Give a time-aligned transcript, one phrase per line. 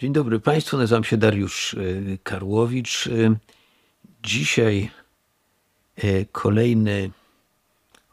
[0.00, 3.06] Dzień dobry Państwu, nazywam się Dariusz y, Karłowicz.
[3.06, 3.36] Y,
[4.22, 4.90] Dzisiaj
[6.04, 7.10] y, kolejny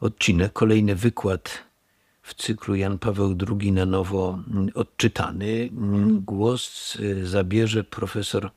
[0.00, 1.64] odcinek, kolejny wykład
[2.22, 5.70] w cyklu Jan Paweł II na nowo mm, odczytany.
[5.72, 8.50] Mm, Głos zabierze profesor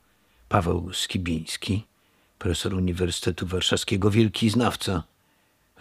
[0.49, 1.84] Paweł Skibiński,
[2.39, 5.03] profesor Uniwersytetu Warszawskiego, wielki znawca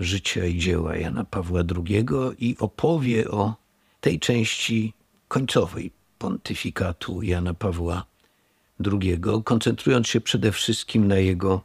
[0.01, 2.07] życia i dzieła Jana Pawła II
[2.39, 3.55] i opowie o
[4.01, 4.93] tej części
[5.29, 8.05] końcowej pontyfikatu Jana Pawła
[8.93, 11.63] II, koncentrując się przede wszystkim na jego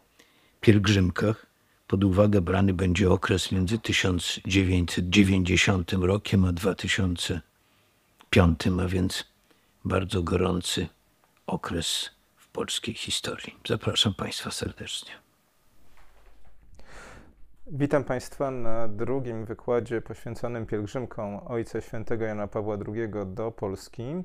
[0.61, 1.45] pielgrzymkach.
[1.87, 9.25] Pod uwagę brany będzie okres między 1990 rokiem a 2005, a więc
[9.85, 10.87] bardzo gorący
[11.47, 13.55] okres w polskiej historii.
[13.67, 15.24] Zapraszam Państwa serdecznie.
[17.71, 24.23] Witam Państwa na drugim wykładzie poświęconym pielgrzymkom Ojca Świętego Jana Pawła II do Polski.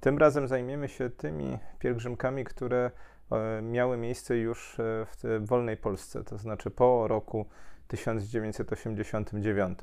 [0.00, 2.90] Tym razem zajmiemy się tymi pielgrzymkami, które
[3.30, 7.46] e, miały miejsce już e, w wolnej Polsce, to znaczy po roku
[7.88, 9.78] 1989.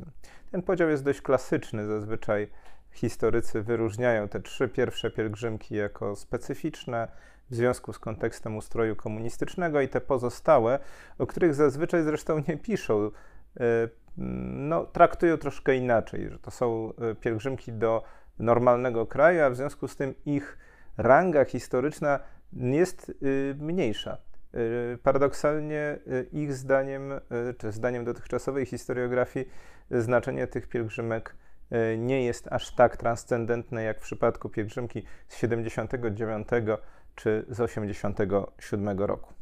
[0.52, 2.50] Ten podział jest dość klasyczny, zazwyczaj
[2.92, 7.08] historycy wyróżniają te trzy pierwsze pielgrzymki jako specyficzne,
[7.50, 10.80] w związku z kontekstem ustroju komunistycznego i te pozostałe,
[11.18, 13.12] o których zazwyczaj zresztą nie piszą,
[13.60, 13.62] e,
[14.18, 18.04] no, traktują troszkę inaczej, że to są e, pielgrzymki do
[18.40, 20.58] normalnego kraju, a w związku z tym ich
[20.98, 22.20] ranga historyczna
[22.54, 23.14] jest e,
[23.64, 24.18] mniejsza.
[25.04, 26.00] Paradoksalnie
[26.32, 27.14] ich zdaniem,
[27.58, 29.50] czy zdaniem dotychczasowej historiografii,
[29.92, 31.36] znaczenie tych pielgrzymek
[31.98, 36.48] nie jest aż tak transcendentne jak w przypadku pielgrzymki z 79
[37.16, 39.34] czy z 1987 roku.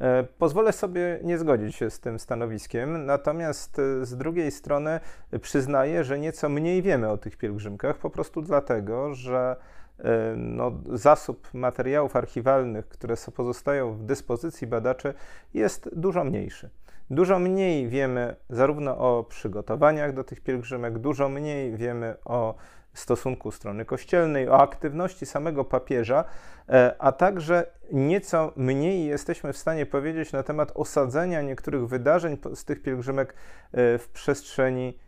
[0.00, 5.00] E, pozwolę sobie nie zgodzić się z tym stanowiskiem, natomiast e, z drugiej strony
[5.42, 9.56] przyznaję, że nieco mniej wiemy o tych pielgrzymkach, po prostu dlatego, że
[9.98, 15.14] e, no, zasób materiałów archiwalnych, które pozostają w dyspozycji badaczy,
[15.54, 16.70] jest dużo mniejszy.
[17.10, 22.54] Dużo mniej wiemy zarówno o przygotowaniach do tych pielgrzymek, dużo mniej wiemy o
[22.94, 26.24] stosunku strony kościelnej, o aktywności samego papieża,
[26.68, 32.64] e, a także nieco mniej jesteśmy w stanie powiedzieć na temat osadzenia niektórych wydarzeń z
[32.64, 33.34] tych pielgrzymek
[33.72, 34.98] e, w przestrzeni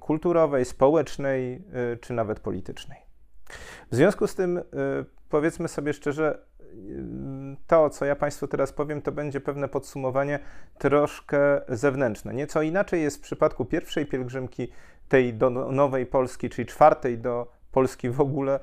[0.00, 2.98] kulturowej, społecznej e, czy nawet politycznej.
[3.90, 4.60] W związku z tym
[5.28, 6.38] powiedzmy sobie szczerze,
[7.66, 10.38] to, co ja Państwu teraz powiem, to będzie pewne podsumowanie
[10.78, 12.34] troszkę zewnętrzne.
[12.34, 14.68] Nieco inaczej jest w przypadku pierwszej pielgrzymki
[15.08, 18.60] tej do Nowej Polski, czyli czwartej do Polski w ogóle e,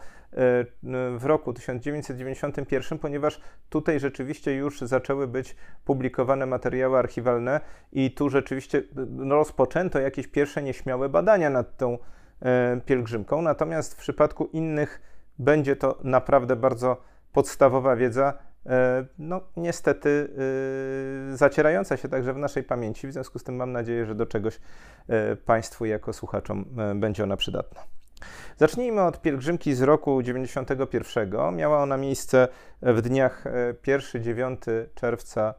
[1.17, 5.55] w roku 1991, ponieważ tutaj rzeczywiście już zaczęły być
[5.85, 7.61] publikowane materiały archiwalne
[7.91, 11.97] i tu rzeczywiście no, rozpoczęto jakieś pierwsze nieśmiałe badania nad tą
[12.41, 13.41] e, pielgrzymką.
[13.41, 15.01] Natomiast w przypadku innych
[15.39, 16.97] będzie to naprawdę bardzo
[17.31, 18.33] podstawowa wiedza,
[18.65, 20.33] E, no niestety
[21.29, 23.07] yy, zacierająca się także w naszej pamięci.
[23.07, 24.59] W związku z tym mam nadzieję, że do czegoś
[25.07, 26.65] yy, Państwu jako słuchaczom
[26.95, 27.81] będzie ona przydatna.
[28.57, 31.55] Zacznijmy od pielgrzymki z roku 91.
[31.55, 32.47] Miała ona miejsce
[32.81, 33.43] w dniach
[33.83, 34.57] 1-9
[34.95, 35.53] czerwca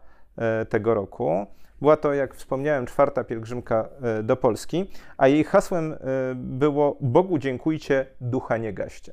[0.68, 1.46] tego roku.
[1.80, 3.88] Była to, jak wspomniałem, czwarta pielgrzymka
[4.22, 5.96] do Polski, a jej hasłem
[6.34, 9.12] było Bogu dziękujcie, ducha nie gaście.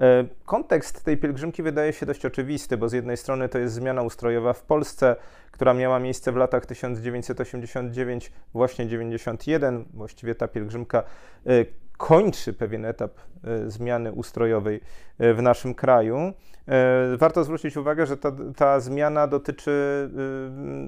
[0.00, 4.02] E, kontekst tej pielgrzymki wydaje się dość oczywisty, bo z jednej strony to jest zmiana
[4.02, 5.16] ustrojowa w Polsce,
[5.50, 9.84] która miała miejsce w latach 1989, właśnie 91.
[9.94, 11.02] Właściwie ta pielgrzymka
[11.46, 11.64] e,
[11.96, 13.12] kończy pewien etap
[13.44, 14.80] e, zmiany ustrojowej
[15.18, 16.32] w naszym kraju.
[17.18, 20.10] Warto zwrócić uwagę, że ta, ta, zmiana dotyczy,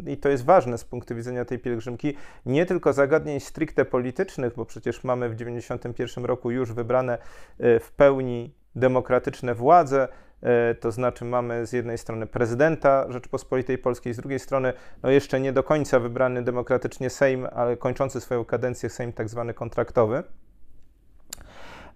[0.07, 2.15] i to jest ważne z punktu widzenia tej pielgrzymki,
[2.47, 7.19] nie tylko zagadnień stricte politycznych, bo przecież mamy w 91 roku już wybrane
[7.59, 10.09] w pełni demokratyczne władze,
[10.43, 14.73] e, to znaczy mamy z jednej strony prezydenta Rzeczypospolitej Polskiej, z drugiej strony
[15.03, 19.55] no jeszcze nie do końca wybrany demokratycznie Sejm, ale kończący swoją kadencję Sejm tak zwany
[19.55, 20.23] kontraktowy.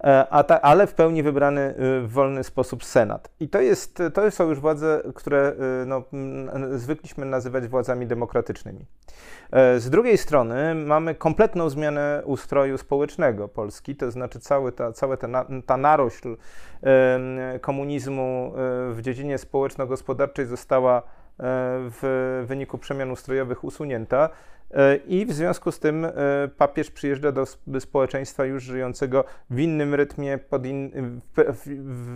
[0.04, 3.30] E, ta, ale w pełni wybrany y, w wolny sposób Senat.
[3.40, 5.52] I to, jest, to są już władze, które
[5.82, 6.02] y, no,
[6.78, 8.86] zwykliśmy nazywać władzami demokratycznymi.
[9.50, 15.16] E, z drugiej strony mamy kompletną zmianę ustroju społecznego Polski, to znaczy cały ta, cała
[15.16, 16.36] ta, ta narośl
[17.60, 18.52] komunizmu
[18.90, 21.02] y, w dziedzinie społeczno-gospodarczej została
[21.38, 24.30] w wyniku przemian ustrojowych usunięta.
[24.70, 26.10] E, I w związku z tym e,
[26.56, 27.32] papież przyjeżdża
[27.66, 30.90] do społeczeństwa już żyjącego w innym rytmie, pod, in,
[31.36, 31.42] w,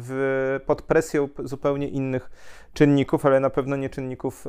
[0.03, 2.31] w, pod presją zupełnie innych
[2.73, 4.47] czynników, ale na pewno nie czynników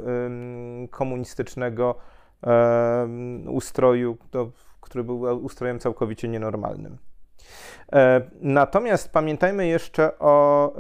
[0.90, 1.96] komunistycznego
[3.48, 4.18] ustroju,
[4.82, 6.98] który był ustrojem całkowicie nienormalnym.
[8.42, 10.74] Natomiast pamiętajmy jeszcze o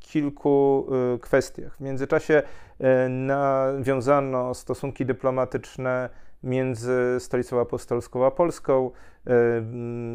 [0.00, 0.86] kilku
[1.20, 1.76] kwestiach.
[1.76, 2.42] W międzyczasie
[3.08, 6.08] nawiązano stosunki dyplomatyczne
[6.42, 8.90] między Stolicą Apostolską a Polską.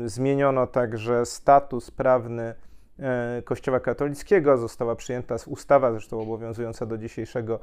[0.05, 2.55] Zmieniono także status prawny
[3.01, 4.57] E, Kościoła katolickiego.
[4.57, 7.59] Została przyjęta ustawa, zresztą obowiązująca do dzisiejszego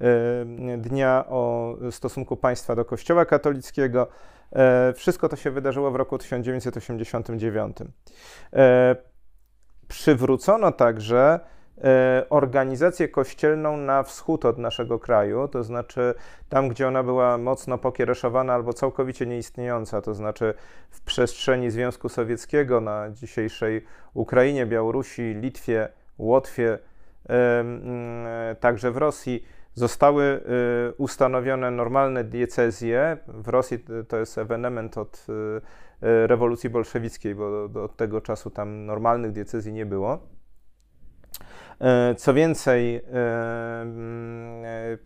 [0.00, 4.06] e, dnia, o stosunku państwa do Kościoła katolickiego.
[4.52, 7.76] E, wszystko to się wydarzyło w roku 1989.
[9.88, 11.59] Przywrócono także E,
[12.30, 16.14] organizację kościelną na wschód od naszego kraju, to znaczy
[16.48, 20.54] tam, gdzie ona była mocno pokiereszowana albo całkowicie nieistniejąca, to znaczy
[20.90, 23.84] w przestrzeni Związku Sowieckiego na dzisiejszej
[24.14, 25.88] Ukrainie, Białorusi, Litwie,
[26.18, 26.78] Łotwie,
[28.60, 29.44] także w Rosji
[29.74, 30.40] zostały e,
[30.92, 33.16] ustanowione normalne diecezje.
[33.26, 33.78] W Rosji
[34.08, 35.26] to jest ewenement od
[36.02, 40.18] e, rewolucji bolszewickiej, bo od tego czasu tam normalnych diecezji nie było.
[41.80, 43.02] E, co więcej, e,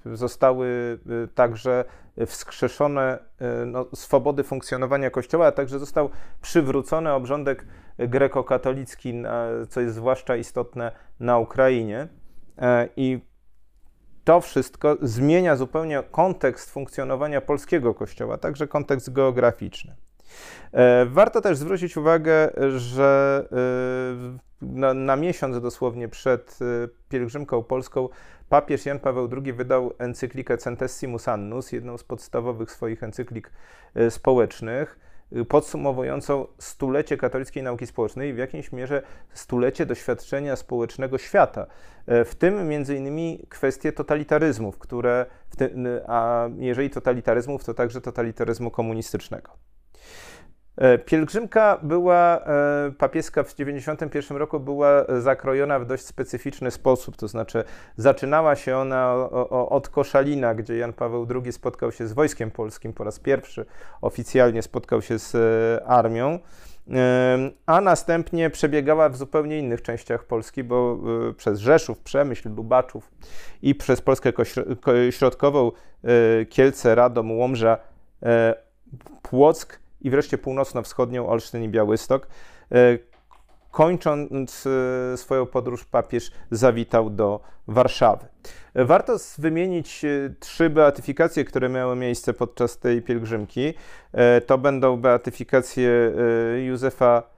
[0.06, 0.98] e, zostały
[1.34, 1.84] także
[2.26, 3.18] wskrzeszone
[3.66, 6.10] no, swobody funkcjonowania Kościoła, a także został
[6.42, 7.66] przywrócony obrządek
[7.98, 9.22] grekokatolicki,
[9.68, 12.08] co jest zwłaszcza istotne na Ukrainie.
[12.96, 13.20] I
[14.24, 19.96] to wszystko zmienia zupełnie kontekst funkcjonowania polskiego Kościoła, także kontekst geograficzny.
[21.06, 23.44] Warto też zwrócić uwagę, że
[24.62, 28.08] na, na, miesiąc dosłownie przed y, pielgrzymką polską
[28.48, 33.50] papież Jan Paweł II wydał encyklikę Centesimus Annus, jedną z podstawowych swoich encyklik
[34.10, 34.98] społecznych,
[35.48, 41.66] podsumowującą stulecie katolickiej nauki społecznej i w jakimś mierze stulecie doświadczenia społecznego świata,
[42.06, 45.26] w tym między innymi kwestie totalitaryzmów, które,
[46.06, 49.52] a jeżeli totalitaryzmów, to także totalitaryzmu komunistycznego.
[50.76, 57.28] E, pielgrzymka była e, papieska w 1991 roku była zakrojona w dość specyficzny sposób, to
[57.28, 57.64] znaczy
[57.96, 63.04] zaczynała się ona od Koszalina, gdzie Jan Paweł II spotkał się z wojskiem polskim po
[63.04, 63.66] raz pierwszy,
[64.00, 66.38] oficjalnie spotkał się z e, armią,
[67.66, 70.98] a następnie przebiegała w zupełnie innych częściach Polski, bo
[71.36, 73.10] przez Rzeszów, Przemyśl, Lubaczów
[73.62, 74.32] i przez Polskę
[75.10, 75.72] Środkową,
[76.48, 77.78] Kielce, Radom, Łomża,
[79.22, 82.26] Płock, i wreszcie północno-wschodnią Olsztyn i Białystok.
[82.72, 82.98] E,
[83.70, 88.26] kończąc e, swoją podróż, papież zawitał do Warszawy.
[88.74, 93.74] Warto wymienić e, trzy beatyfikacje, które miały miejsce podczas tej pielgrzymki.
[94.46, 96.12] To będą beatyfikacje
[96.66, 97.33] Józefa E,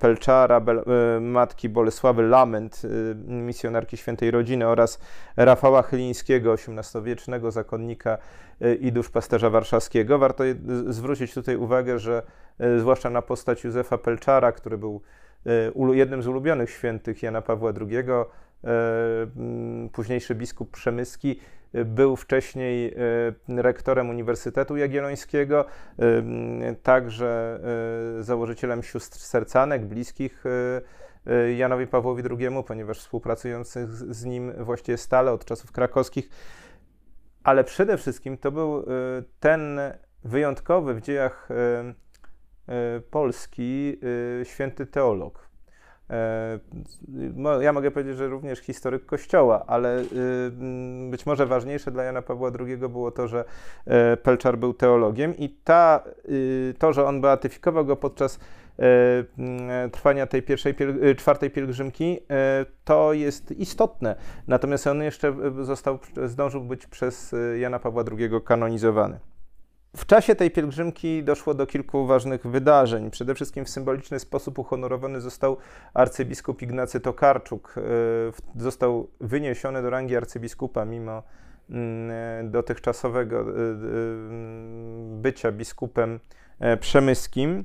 [0.00, 4.98] Pelczara, e, matki Bolesławy Lament, e, misjonarki świętej rodziny oraz
[5.36, 8.18] Rafała Chylińskiego, XVIII-wiecznego zakonnika
[8.80, 10.18] i duszpasterza warszawskiego.
[10.18, 10.44] Warto
[10.86, 12.22] zwrócić tutaj uwagę, że
[12.78, 15.02] zwłaszcza na postać Józefa Pelczara, który był
[15.92, 18.04] jednym z ulubionych świętych Jana Pawła II,
[19.92, 21.40] późniejszy biskup Przemyski,
[21.74, 22.94] był wcześniej
[23.48, 25.64] e, rektorem Uniwersytetu Jagiellońskiego,
[25.98, 27.60] e, także
[28.18, 30.44] e, założycielem sióstr sercanek, bliskich
[31.56, 36.28] Janowi Pawłowi II, ponieważ współpracujących z nim właściwie stale od czasów krakowskich.
[37.44, 38.84] Ale przede wszystkim to był
[39.40, 39.80] ten
[40.24, 41.48] wyjątkowy w dziejach
[43.10, 44.00] Polski
[44.44, 45.51] święty teolog
[47.60, 52.22] ja mogę powiedzieć, że również historyk Kościoła, ale y, mm, być może ważniejsze dla Jana
[52.22, 53.44] Pawła II było to, że
[53.86, 58.38] e, Pelczar był teologiem i ta, y, to, że on beatyfikował go podczas
[58.78, 58.82] e,
[59.38, 60.74] mm, trwania tej pierwszej,
[61.16, 62.20] czwartej pielgrzymki,
[62.84, 64.16] to jest istotne.
[64.48, 69.31] Natomiast on jeszcze został, zdążył być przez Jana Pawła II kanonizowany.
[69.96, 73.10] W czasie tej pielgrzymki doszło do kilku ważnych wydarzeń.
[73.10, 75.56] Przede wszystkim w symboliczny sposób uhonorowany został
[75.94, 77.74] arcybiskup Ignacy Tokarczuk.
[78.56, 81.22] E, został wyniesiony do rangi arcybiskupa mimo
[81.70, 83.46] mm, dotychczasowego e, e,
[85.22, 86.20] bycia biskupem
[86.80, 87.64] przemyskim.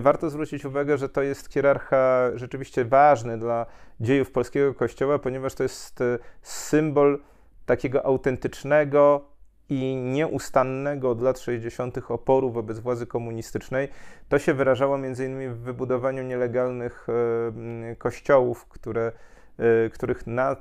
[0.00, 3.66] Warto zwrócić uwagę, że to jest hierarcha rzeczywiście ważny dla
[4.00, 6.02] dziejów polskiego kościoła, ponieważ to jest
[6.42, 7.18] symbol
[7.66, 9.35] takiego autentycznego,
[9.68, 11.98] i nieustannego od lat 60.
[12.08, 13.88] oporu wobec władzy komunistycznej.
[14.28, 15.54] To się wyrażało m.in.
[15.54, 19.12] w wybudowaniu nielegalnych e, kościołów, które,
[19.58, 20.56] e, których na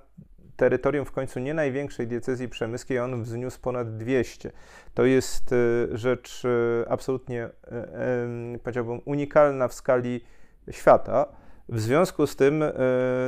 [0.55, 4.51] terytorium w końcu nie największej diecezji przemyskiej on wzniósł ponad 200.
[4.93, 5.55] To jest e,
[5.97, 6.43] rzecz
[6.89, 7.49] absolutnie,
[8.63, 10.21] powiedziałbym, unikalna w skali
[10.71, 11.27] świata.
[11.69, 12.63] W związku z tym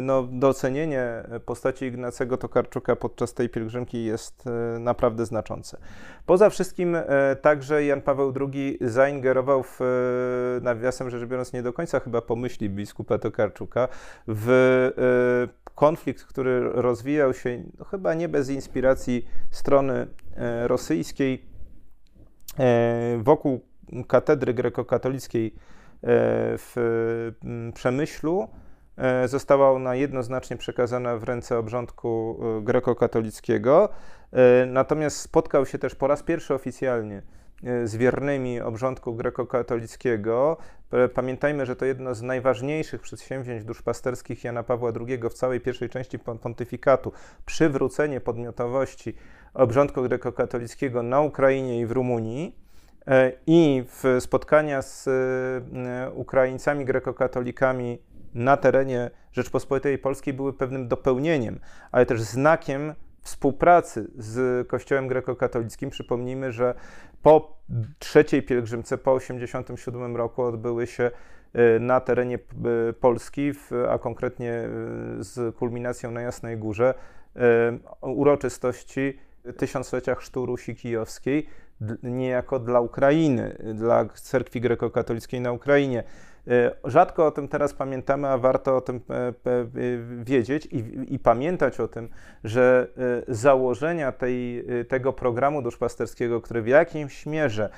[0.02, 4.44] no, docenienie postaci Ignacego Tokarczuka podczas tej pielgrzymki jest
[4.80, 5.78] naprawdę znaczące.
[6.26, 6.98] Poza wszystkim
[7.42, 9.80] także Jan Paweł II zaingerował w,
[10.62, 13.88] nawiasem rzecz biorąc, nie do końca chyba pomyśli biskupa Tokarczuka,
[14.28, 14.92] w
[15.76, 20.08] konflikt, który rozwijał się no, chyba nie bez inspiracji strony
[20.66, 21.46] rosyjskiej
[23.18, 23.62] wokół
[24.08, 26.74] katedry grekokatolickiej e, w
[27.44, 28.48] mm, Przemyślu
[28.98, 33.90] e, została ona jednoznacznie przekazana w ręce obrządku e, grekokatolickiego.
[34.68, 37.22] Natomiast spotkał się też po raz pierwszy oficjalnie
[37.84, 40.58] z wiernymi obrządku grekokatolickiego.
[41.14, 46.20] Pamiętajmy, że to jedno z najważniejszych przedsięwzięć duszpasterskich Jana Pawła II w całej pierwszej części
[46.20, 47.12] pontyfikatu.
[47.46, 49.16] Przywrócenie podmiotowości
[49.54, 52.67] obrządku grekokatolickiego na Ukrainie i w Rumunii.
[53.08, 58.00] E, I w spotkania z e, Ukraińcami grekokatolikami
[58.34, 61.60] na terenie Rzeczpospolitej Polskiej były pewnym dopełnieniem,
[61.92, 65.90] ale też znakiem współpracy z Kościołem grekokatolickim.
[65.90, 66.74] Przypomnijmy, że
[67.22, 67.58] po
[68.00, 71.12] trzeciej pielgrzymce, po 1987 roku odbyły się
[71.54, 72.40] e, na terenie
[73.00, 73.52] Polski,
[73.90, 74.70] a konkretnie
[75.20, 76.94] z kulminacją na Jasnej Górze,
[78.02, 79.20] uroczystości
[79.58, 81.48] tysiąclecia chrztu Rusi Kijowskiej,
[82.04, 86.04] niejako dla Ukrainy, dla cerkwi grekokatolickiej na Ukrainie.
[86.48, 89.34] E, rzadko o tym teraz pamiętamy, a warto o tym e,
[90.24, 92.10] wiedzieć i, i pamiętać o tym,
[92.44, 92.88] że
[93.28, 97.70] e, założenia tej, tego programu duszpasterskiego, który w jakimś mierze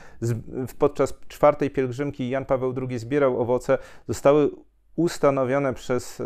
[0.79, 3.77] podczas czwartej pielgrzymki Jan Paweł II zbierał owoce,
[4.07, 4.49] zostały
[4.95, 6.21] ustanowione przez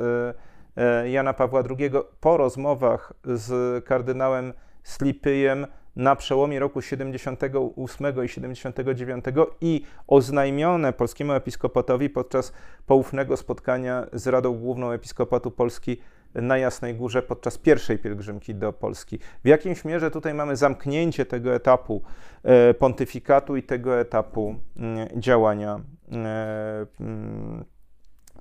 [1.05, 4.53] Jana Pawła II po rozmowach z kardynałem
[4.83, 9.25] Slipyjem na przełomie roku 78 i 79
[9.61, 12.53] i oznajmione polskiemu episkopatowi podczas
[12.85, 15.97] poufnego spotkania z Radą Główną Episkopatu Polski
[16.35, 19.19] na Jasnej Górze podczas pierwszej pielgrzymki do Polski.
[19.43, 22.01] W jakimś mierze tutaj mamy zamknięcie tego etapu
[22.43, 25.79] e, pontyfikatu i tego etapu mm, działania
[26.11, 27.65] e, mm,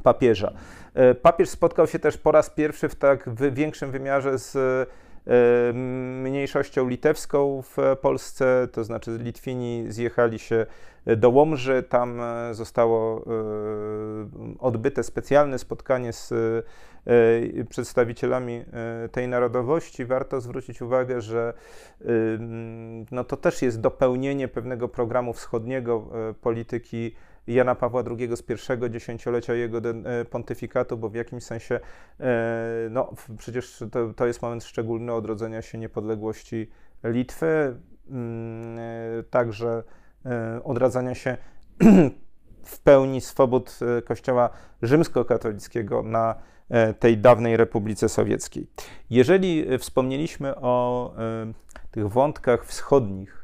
[0.02, 0.52] papieża.
[0.94, 4.56] E, papież spotkał się też po raz pierwszy w tak większym wymiarze z
[6.23, 10.67] mniejszością litewską w Polsce, to znaczy Litwini zjechali się
[11.07, 13.23] do Łomży, tam e, zostało e,
[14.59, 16.33] odbyte specjalne spotkanie z
[17.69, 18.64] przedstawicielami
[19.12, 20.05] tej narodowości.
[20.05, 21.55] Warto zwrócić uwagę, że
[23.11, 26.07] no to też jest dopełnienie pewnego programu wschodniego
[26.41, 27.14] polityki
[27.46, 31.80] Jana Pawła II z pierwszego dziesięciolecia jego e, pontyfikatu, bo w jakimś sensie,
[32.20, 36.70] e, no przecież to, to jest moment szczególny odrodzenia się niepodległości
[37.04, 37.76] Litwy,
[38.11, 39.82] mm, e, także
[40.64, 41.37] odradzania się
[42.64, 44.50] w pełni swobód Kościoła
[44.82, 46.34] rzymskokatolickiego na
[46.99, 48.66] tej dawnej Republice Sowieckiej.
[49.11, 51.14] Jeżeli wspomnieliśmy o
[51.90, 53.41] tych wątkach wschodnich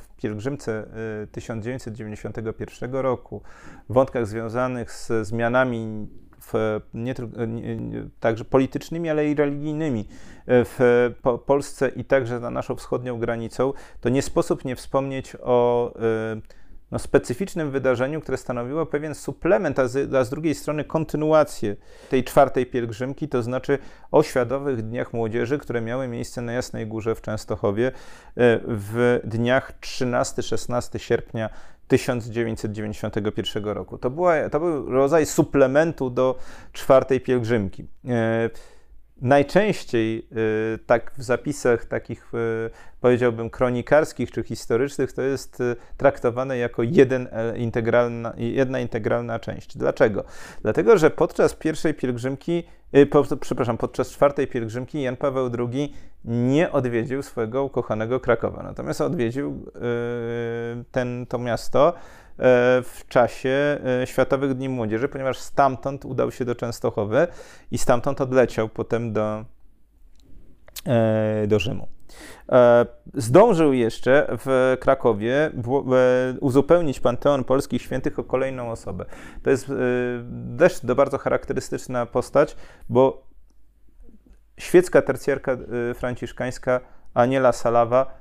[0.00, 0.86] w pielgrzymce
[1.32, 3.42] 1991 roku,
[3.88, 6.06] wątkach związanych z zmianami
[6.40, 7.14] w, nie,
[7.46, 10.08] nie, także politycznymi, ale i religijnymi
[10.46, 15.92] w po Polsce i także na naszą wschodnią granicą, to nie sposób nie wspomnieć o
[16.92, 21.76] no, specyficznym wydarzeniu, które stanowiło pewien suplement, a z, a z drugiej strony kontynuację
[22.10, 23.78] tej czwartej pielgrzymki, to znaczy
[24.10, 27.92] o Światowych Dniach Młodzieży, które miały miejsce na Jasnej Górze w Częstochowie e,
[28.64, 31.50] w dniach 13-16 sierpnia
[31.88, 33.98] 1991 roku.
[33.98, 36.38] To, była, to był rodzaj suplementu do
[36.72, 37.86] czwartej pielgrzymki.
[39.22, 40.26] E, Najczęściej
[40.74, 46.82] y, tak w zapisach takich, y, powiedziałbym, kronikarskich czy historycznych, to jest y, traktowane jako
[46.82, 49.76] jeden integralna, jedna integralna część.
[49.76, 50.24] Dlaczego?
[50.62, 52.64] Dlatego, że podczas pierwszej pielgrzymki,
[53.10, 59.72] po, przepraszam, podczas czwartej pielgrzymki Jan Paweł II nie odwiedził swojego ukochanego Krakowa, natomiast odwiedził
[60.92, 62.21] ten, to miasto E,
[62.82, 67.26] w czasie e, Światowych Dni Młodzieży, ponieważ stamtąd udał się do Częstochowy
[67.70, 69.44] i stamtąd odleciał potem do,
[70.86, 71.88] e, do Rzymu.
[73.14, 75.50] Zdążył jeszcze w Krakowie
[76.40, 79.04] uzupełnić Panteon Polskich Świętych o kolejną osobę.
[79.42, 79.72] To jest
[80.58, 82.56] też bardzo charakterystyczna postać,
[82.88, 83.26] bo
[84.58, 85.56] świecka tercjarka
[85.94, 86.80] franciszkańska
[87.14, 88.18] Aniela Salawa,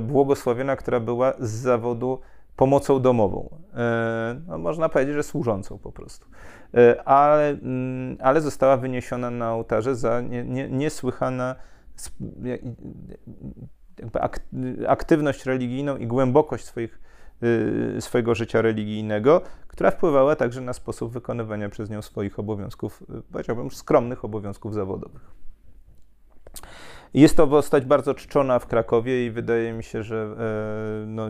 [0.00, 2.20] błogosławiona, która była z zawodu
[2.56, 3.58] pomocą domową.
[3.74, 6.26] E, no, można powiedzieć, że służącą po prostu.
[6.74, 11.54] E, ale, mm, ale została wyniesiona na ołtarze za nie, nie, niesłychana
[14.86, 17.04] aktywność religijną i głębokość swoich
[18.00, 24.24] swojego życia religijnego, która wpływała także na sposób wykonywania przez nią swoich obowiązków, powiedziałbym, skromnych
[24.24, 25.30] obowiązków zawodowych.
[27.14, 30.16] Jest to postać bardzo czczona w Krakowie i wydaje mi się, że
[31.02, 31.28] e, no,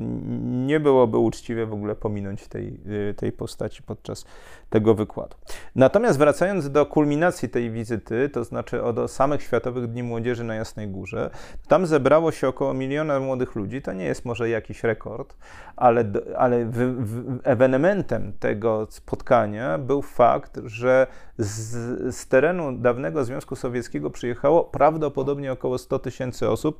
[0.67, 4.25] nie byłoby uczciwie w ogóle pominąć tej, e, tej postaci podczas
[4.71, 5.37] tego wykładu.
[5.77, 10.89] Natomiast wracając do kulminacji tej wizyty, to znaczy do samych Światowych Dni Młodzieży na Jasnej
[10.89, 11.31] Górze,
[11.69, 13.83] tam zebrało się około miliona młodych ludzi.
[13.83, 15.37] To nie jest może jakiś rekord,
[15.77, 16.05] ale,
[16.37, 21.07] ale w, w, ewenementem tego spotkania był fakt, że
[21.39, 26.79] z, z terenu dawnego Związku Sowieckiego przyjechało prawdopodobnie około 100 tysięcy osób,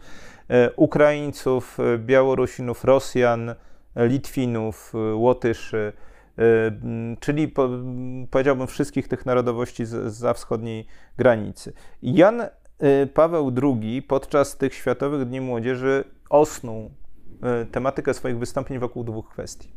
[0.49, 3.55] e, Ukraińców, e, Białorusinów, Rosjan,
[3.97, 5.93] Litwinów, e, Łotyszy,
[7.21, 7.69] czyli po,
[8.31, 10.87] powiedziałbym wszystkich tych narodowości z, za wschodniej
[11.19, 11.73] granicy.
[12.03, 12.43] Jan
[13.15, 16.91] Paweł II podczas tych Światowych Dni Młodzieży osnuł
[17.73, 19.73] tematykę swoich wystąpień wokół dwóch kwestii.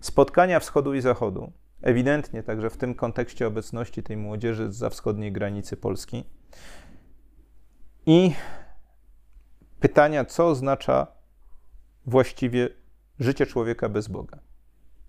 [0.00, 1.52] Spotkania wschodu i zachodu,
[1.82, 6.24] ewidentnie także w tym kontekście obecności tej młodzieży za wschodniej granicy Polski
[8.06, 8.32] i
[9.80, 11.06] pytania, co oznacza
[12.06, 12.68] właściwie
[13.18, 14.38] życie człowieka bez Boga.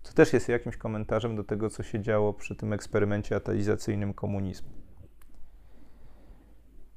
[0.02, 4.68] To też jest jakimś komentarzem do tego, co się działo przy tym eksperymencie ateizacyjnym komunizmu.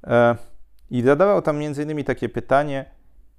[0.06, 0.36] E,
[0.90, 2.84] I zadawał tam między innymi takie pytanie: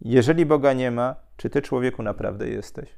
[0.01, 2.89] jeżeli Boga nie ma, czy ty człowieku naprawdę jesteś?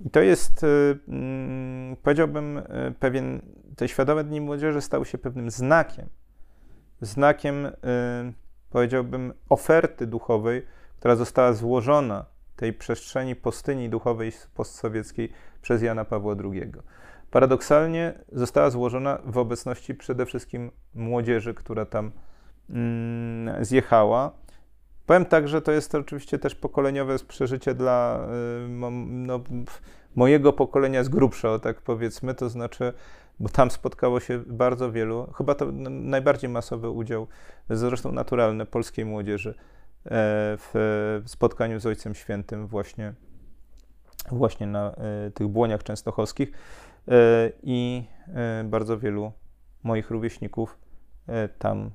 [0.00, 0.68] I to jest, e,
[1.08, 3.42] mm, powiedziałbym, e, pewien,
[3.76, 6.08] te świadome dni młodzieży stały się pewnym znakiem,
[7.04, 7.68] znakiem
[8.70, 10.66] powiedziałbym, oferty duchowej,
[10.98, 12.24] która została złożona
[12.56, 15.32] tej przestrzeni pustyni duchowej postsowieckiej
[15.62, 16.72] przez Jana Pawła II.
[17.30, 22.10] Paradoksalnie została złożona w obecności przede wszystkim młodzieży, która tam
[22.70, 24.32] mm, zjechała.
[25.06, 28.26] Powiem tak, że to jest oczywiście też pokoleniowe przeżycie dla
[28.64, 29.40] y, no,
[30.14, 32.92] mojego pokolenia z grubsza, tak powiedzmy, to znaczy
[33.40, 37.26] bo tam spotkało się bardzo wielu, chyba to najbardziej masowy udział,
[37.70, 39.56] zresztą naturalny, polskiej młodzieży e,
[40.56, 43.14] w spotkaniu z Ojcem Świętym właśnie,
[44.30, 46.52] właśnie na e, tych błoniach częstochowskich
[47.08, 47.12] e,
[47.62, 48.04] i
[48.64, 49.32] bardzo wielu
[49.82, 50.78] moich rówieśników
[51.58, 51.90] tam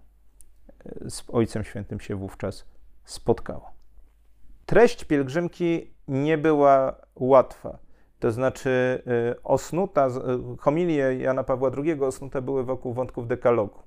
[1.08, 2.66] z Ojcem Świętym się wówczas
[3.04, 3.72] spotkało.
[4.66, 7.80] Treść pielgrzymki nie była łatwa.
[8.20, 13.80] To znaczy y, osnuta, y, homilie Jana Pawła II osnute były wokół wątków dekalogu.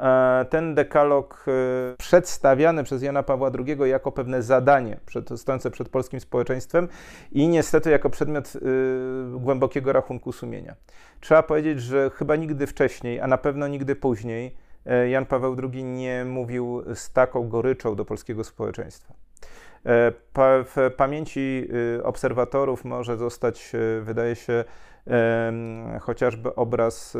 [0.00, 5.88] E, ten dekalog y, przedstawiany przez Jana Pawła II jako pewne zadanie przed, stojące przed
[5.88, 6.88] polskim społeczeństwem
[7.32, 8.52] i niestety jako przedmiot
[9.34, 10.74] głębokiego rachunku sumienia.
[11.20, 14.56] Trzeba powiedzieć, że chyba nigdy wcześniej, a na pewno nigdy później
[15.10, 19.14] Jan Paweł II nie mówił z taką goryczą do polskiego społeczeństwa.
[19.86, 20.12] E,
[20.64, 21.68] w pamięci
[21.98, 24.64] y, obserwatorów może zostać, y, wydaje się,
[26.00, 27.18] chociażby obraz y,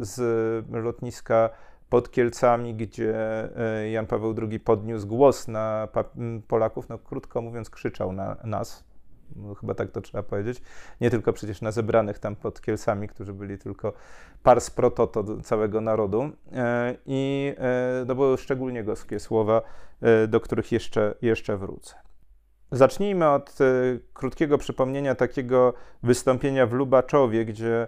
[0.00, 0.20] z
[0.70, 1.50] lotniska
[1.88, 3.14] pod Kielcami, gdzie
[3.92, 5.88] Jan Paweł II podniósł głos na
[6.48, 8.84] Polaków, no krótko mówiąc, krzyczał na nas,
[9.36, 10.62] no, chyba tak to trzeba powiedzieć,
[11.00, 13.92] nie tylko przecież na zebranych tam pod Kielcami, którzy byli tylko
[14.42, 16.30] pars pro toto całego narodu.
[16.52, 19.62] E, I e, to były szczególnie goskie słowa,
[20.00, 21.94] e, do których jeszcze, jeszcze wrócę.
[22.72, 23.58] Zacznijmy od
[24.12, 27.86] krótkiego przypomnienia takiego wystąpienia w Lubaczowie, gdzie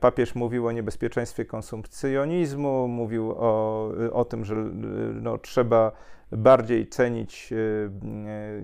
[0.00, 4.54] papież mówił o niebezpieczeństwie konsumpcjonizmu, mówił o, o tym, że
[5.14, 5.92] no, trzeba
[6.34, 7.52] bardziej cenić,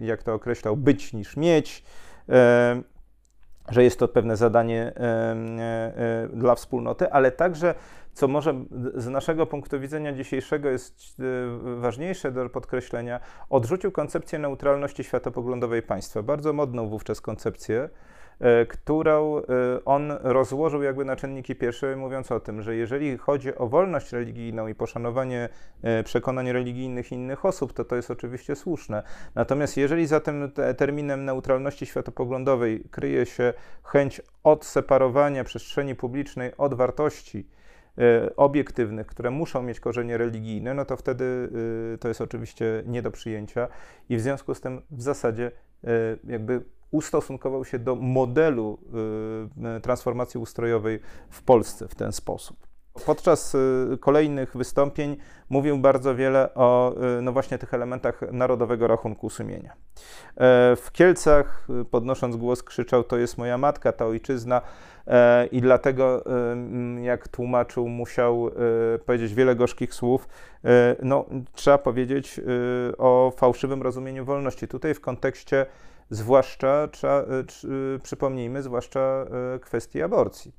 [0.01, 1.85] jak to określał, być niż mieć
[3.71, 4.93] że jest to pewne zadanie
[6.33, 7.75] dla wspólnoty, ale także,
[8.13, 11.23] co może z naszego punktu widzenia dzisiejszego jest
[11.77, 16.23] ważniejsze do podkreślenia, odrzucił koncepcję neutralności światopoglądowej państwa.
[16.23, 17.89] Bardzo modną wówczas koncepcję,
[18.69, 19.43] którą e,
[19.85, 24.67] on rozłożył jakby na czynniki pierwsze, mówiąc o tym, że jeżeli chodzi o wolność religijną
[24.67, 25.49] i poszanowanie
[25.83, 29.03] e, przekonań religijnych innych osób, to to jest oczywiście słuszne.
[29.35, 33.53] Natomiast jeżeli za tym terminem neutralności światopoglądowej kryje się
[33.85, 37.49] chęć odseparowania przestrzeni publicznej od wartości,
[38.37, 41.49] obiektywnych, które muszą mieć korzenie religijne, no to wtedy
[42.01, 43.69] to jest oczywiście nie do przyjęcia
[44.09, 45.51] i w związku z tym w zasadzie
[46.25, 48.79] jakby ustosunkował się do modelu
[49.77, 51.01] y, transformacji ustrojowej
[51.31, 52.71] w Polsce w ten sposób.
[53.07, 55.17] Podczas y, kolejnych wystąpień
[55.49, 59.73] mówił bardzo wiele o y, no właśnie tych elementach narodowego rachunku sumienia.
[59.73, 59.77] E,
[60.77, 64.63] w Kielcach, podnosząc głos, krzyczał: To jest moja matka, ta ojczyzna,
[65.07, 66.25] e, i dlatego,
[67.03, 70.29] jak tłumaczył, musiał e, powiedzieć wiele gorzkich słów.
[71.03, 72.41] No, trzeba powiedzieć
[72.99, 74.69] o fałszywym rozumieniu wolności.
[74.69, 75.67] Tutaj w kontekście
[76.11, 77.25] zwłaszcza, trzeba,
[78.03, 79.27] przypomnijmy, zwłaszcza
[79.61, 80.53] kwestii aborcji.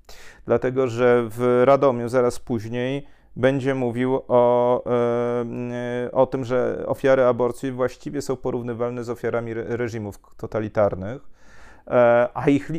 [0.45, 4.83] Dlatego, że w Radomiu zaraz później będzie mówił o,
[6.11, 11.40] o tym, że ofiary aborcji właściwie są porównywalne z ofiarami reżimów totalitarnych
[12.33, 12.71] a ich,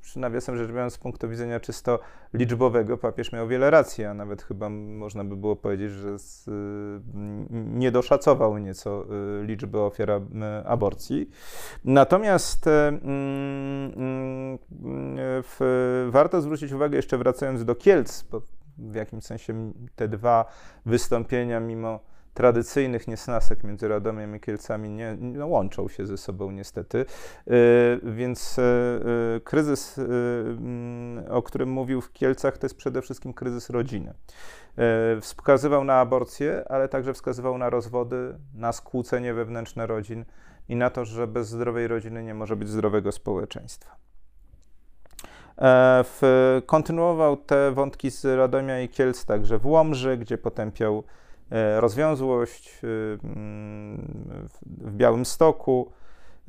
[0.00, 1.98] przy nawiasem rzecz biorąc, z punktu widzenia czysto
[2.34, 6.50] liczbowego, papież miał wiele racji, a nawet chyba można by było powiedzieć, że z,
[7.52, 9.04] nie doszacował nieco
[9.40, 10.22] y, liczby ofiar
[10.64, 11.30] aborcji.
[11.84, 14.58] Natomiast e, mm, mm,
[15.42, 18.42] w, warto zwrócić uwagę, jeszcze wracając do Kielc, bo
[18.78, 20.44] w jakimś sensie te dwa
[20.86, 22.00] wystąpienia, mimo
[22.34, 26.98] tradycyjnych niesnasek między Radomiem i Kielcami nie, no, łączą się ze sobą niestety.
[26.98, 28.62] Y, więc y,
[29.36, 34.14] y, kryzys, mm, o którym mówił w Kielcach, to jest przede wszystkim kryzys rodziny.
[35.20, 40.24] Wskazywał na aborcję, ale także wskazywał na rozwody, na skłócenie wewnętrzne rodzin
[40.68, 43.96] i na to, że bez zdrowej rodziny nie może być zdrowego społeczeństwa.
[45.58, 46.22] E, w,
[46.66, 51.04] kontynuował te wątki z Radomia i Kielc także w Łomży, gdzie potępiał
[51.76, 52.80] rozwiązłość e,
[54.64, 55.92] w Białym Stoku,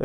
[0.00, 0.04] e,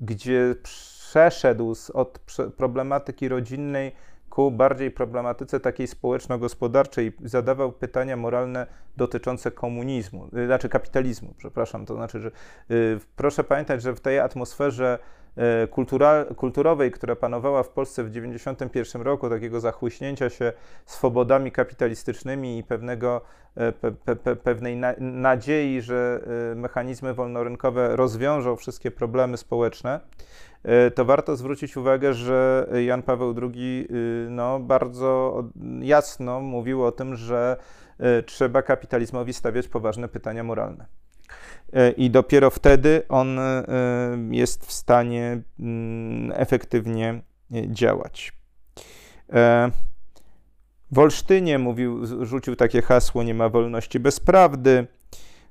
[0.00, 2.18] gdzie przeszedł od
[2.56, 3.92] problematyki rodzinnej
[4.30, 8.66] ku bardziej problematyce takiej społeczno-gospodarczej, zadawał pytania moralne
[8.96, 11.86] dotyczące komunizmu, znaczy kapitalizmu, przepraszam.
[11.86, 12.30] To znaczy, że
[13.16, 15.23] proszę pamiętać, że w tej atmosferze E,
[15.70, 20.52] kultura, kulturowej, która panowała w Polsce w 1991 roku, takiego zachłyśnięcia się
[20.86, 23.20] swobodami kapitalistycznymi i pewnego,
[23.54, 26.20] e, pe, pe, pewnej na, nadziei, że
[26.52, 30.00] e, mechanizmy wolnorynkowe rozwiążą wszystkie problemy społeczne,
[30.94, 33.88] to warto zwrócić uwagę, że Jan Paweł II
[34.30, 35.44] no, bardzo
[35.80, 37.56] jasno mówił o tym, że
[38.26, 40.86] trzeba kapitalizmowi stawiać poważne pytania moralne.
[41.74, 43.64] E, i dopiero wtedy on e,
[44.30, 47.22] jest w stanie mm, efektywnie
[47.54, 48.32] e, działać.
[50.90, 54.86] W Olsztynie mówił, rzucił takie hasło: Nie ma wolności bez prawdy.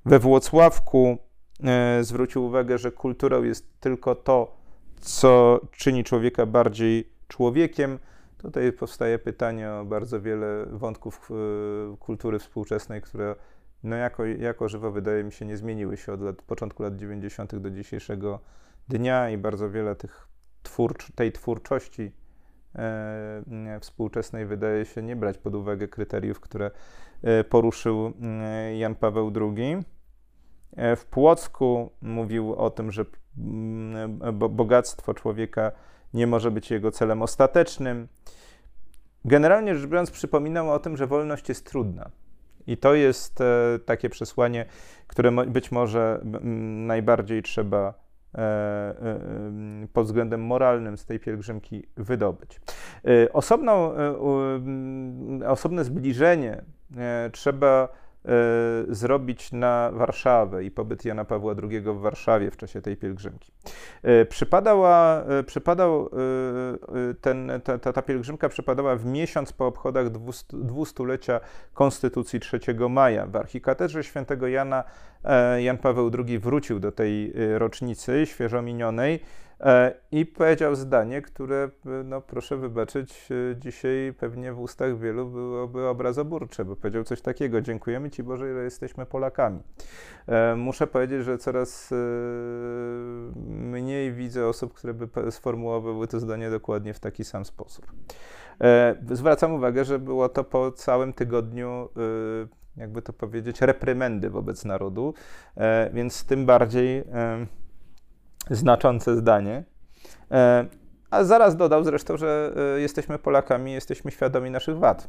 [0.05, 1.17] We Włocławku
[2.01, 4.57] zwrócił uwagę, że kulturą jest tylko to,
[4.99, 7.99] co czyni człowieka bardziej człowiekiem.
[8.37, 11.29] Tutaj powstaje pytanie o bardzo wiele wątków
[11.99, 13.35] kultury współczesnej, które
[13.83, 17.55] no jako, jako żywo wydaje mi się nie zmieniły się od lat, początku lat 90.
[17.55, 18.39] do dzisiejszego
[18.87, 20.27] dnia i bardzo wiele tych
[20.63, 22.11] twórcz, tej twórczości
[22.75, 26.71] e, współczesnej wydaje się nie brać pod uwagę kryteriów, które
[27.21, 29.77] e, poruszył e, Jan Paweł II.
[30.75, 33.05] E, w Płocku mówił o tym, że
[34.33, 35.71] bogactwo człowieka
[36.13, 38.07] nie może być jego celem ostatecznym.
[39.25, 42.11] Generalnie rzecz biorąc, przypominał o tym, że wolność jest trudna
[42.67, 44.65] i to jest e, takie przesłanie,
[45.07, 46.21] które być może
[46.87, 47.93] najbardziej trzeba
[48.35, 49.19] e, e,
[49.93, 52.61] pod względem moralnym z tej pielgrzymki wydobyć.
[53.33, 53.93] Osobną,
[55.47, 56.63] osobne zbliżenie
[57.31, 57.89] trzeba
[58.89, 63.51] zrobić na Warszawę i pobyt Jana Pawła II w Warszawie w czasie tej pielgrzymki.
[64.03, 66.09] E, przypadała, e, przypadał
[67.21, 70.09] ten, ta, ta, ta pielgrzymka przypadała w miesiąc po obchodach
[70.53, 71.39] dwustulecia
[71.73, 72.59] Konstytucji 3
[72.89, 73.27] maja.
[73.27, 74.83] W archikatedrze świętego Jana
[75.57, 79.42] Jan Paweł II wrócił do tej rocznicy świeżo minionej E,
[80.11, 81.69] I powiedział zdanie, które,
[82.05, 87.61] no proszę wybaczyć, e, dzisiaj pewnie w ustach wielu byłoby obrazoburcze, bo powiedział coś takiego:
[87.61, 89.59] Dziękujemy Ci Boże, że jesteśmy Polakami.
[90.27, 91.93] E, muszę powiedzieć, że coraz
[93.45, 97.91] mniej widzę osób, które by sformułowały to zdanie dokładnie w taki sam sposób.
[99.11, 101.89] Zwracam uwagę, że było to po całym tygodniu
[102.77, 105.13] jakby to powiedzieć, reprymendy wobec narodu,
[105.93, 107.03] więc tym bardziej
[108.49, 109.63] znaczące zdanie.
[110.31, 110.65] E,
[111.11, 115.07] a zaraz dodał zresztą, że e, jesteśmy Polakami, jesteśmy świadomi naszych wad.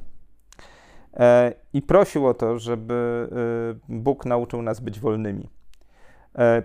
[1.14, 3.28] E, I prosił o to, żeby
[3.88, 5.50] Bóg nauczył nas być wolnymi.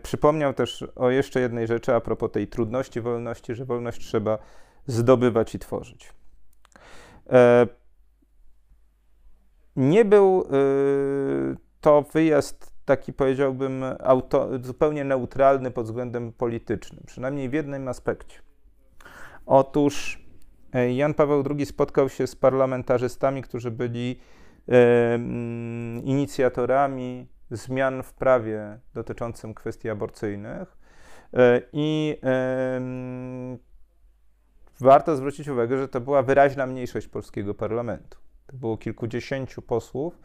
[0.04, 4.38] Przypomniał też o jeszcze jednej rzeczy a propos tej trudności wolności, że wolność trzeba
[4.88, 6.14] zdobywać i tworzyć.
[9.76, 10.46] Nie był
[11.82, 18.40] to wyjazd taki powiedziałbym auto, zupełnie neutralny pod względem politycznym, przynajmniej w jednym aspekcie.
[19.46, 20.26] Otóż
[20.74, 24.20] e, Jan Paweł II spotkał się z parlamentarzystami, którzy byli
[24.70, 25.16] e,
[26.04, 30.78] inicjatorami zmian w prawie dotyczącym kwestii aborcyjnych
[31.34, 32.82] e, i e,
[34.80, 38.18] warto zwrócić uwagę, że to była wyraźna mniejszość polskiego parlamentu.
[38.48, 40.20] To było kilkudziesięciu posłów,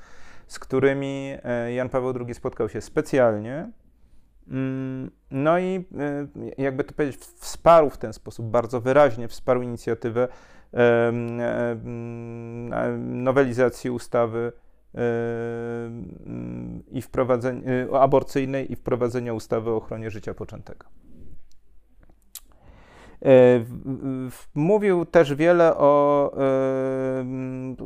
[0.47, 3.69] z którymi e, Jan Paweł II spotkał się specjalnie
[4.49, 5.85] Mm, no i
[6.59, 10.29] y, jakby to powiedzieć, wsparł w ten sposób bardzo wyraźnie, wsparł inicjatywę
[12.99, 14.53] nowelizacji ustawy
[16.91, 17.63] i wprowadzenia,
[18.01, 20.87] aborcyjnej i wprowadzenia ustawy o ochronie życia poczętego.
[23.25, 23.65] E,
[24.55, 26.33] mówił też wiele o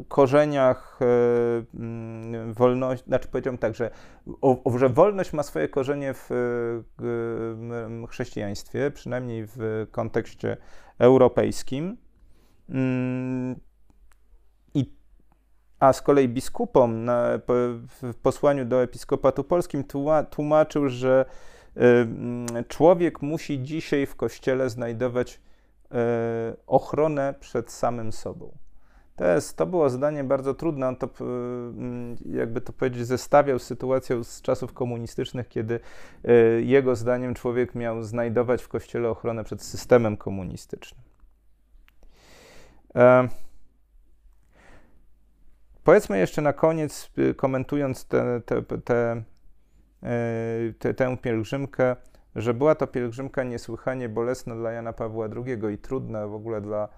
[0.09, 3.91] korzeniach e, wolności, znaczy powiedziałbym tak, że,
[4.41, 6.29] o, że wolność ma swoje korzenie w
[8.09, 10.57] chrześcijaństwie, przynajmniej w kontekście
[10.99, 11.97] europejskim.
[12.69, 13.57] Mm,
[15.81, 17.29] a z kolei biskupom na,
[18.03, 19.85] w posłaniu do episkopatu polskim
[20.31, 21.25] tłumaczył, że
[22.69, 25.41] człowiek musi dzisiaj w kościele znajdować
[25.91, 28.53] e, ochronę przed samym sobą.
[29.17, 30.89] To, jest, to było zdanie bardzo trudne.
[30.89, 31.09] On to,
[32.27, 35.81] jakby to powiedzieć, zestawiał z sytuacją z czasów komunistycznych, kiedy
[36.61, 41.01] jego zdaniem człowiek miał znajdować w kościele ochronę przed systemem komunistycznym.
[42.95, 43.29] E,
[45.85, 49.23] powiedzmy jeszcze na koniec, y, komentując te, te, te
[50.79, 51.97] te, tę pielgrzymkę,
[52.37, 56.89] że była to pielgrzymka niesłychanie bolesna dla Jana Pawła II i trudna w ogóle dla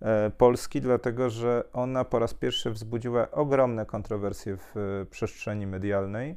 [0.00, 6.36] e, Polski, dlatego że ona po raz pierwszy wzbudziła ogromne kontrowersje w e, przestrzeni medialnej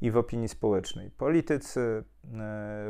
[0.00, 1.10] i w opinii społecznej.
[1.10, 2.04] Politycy,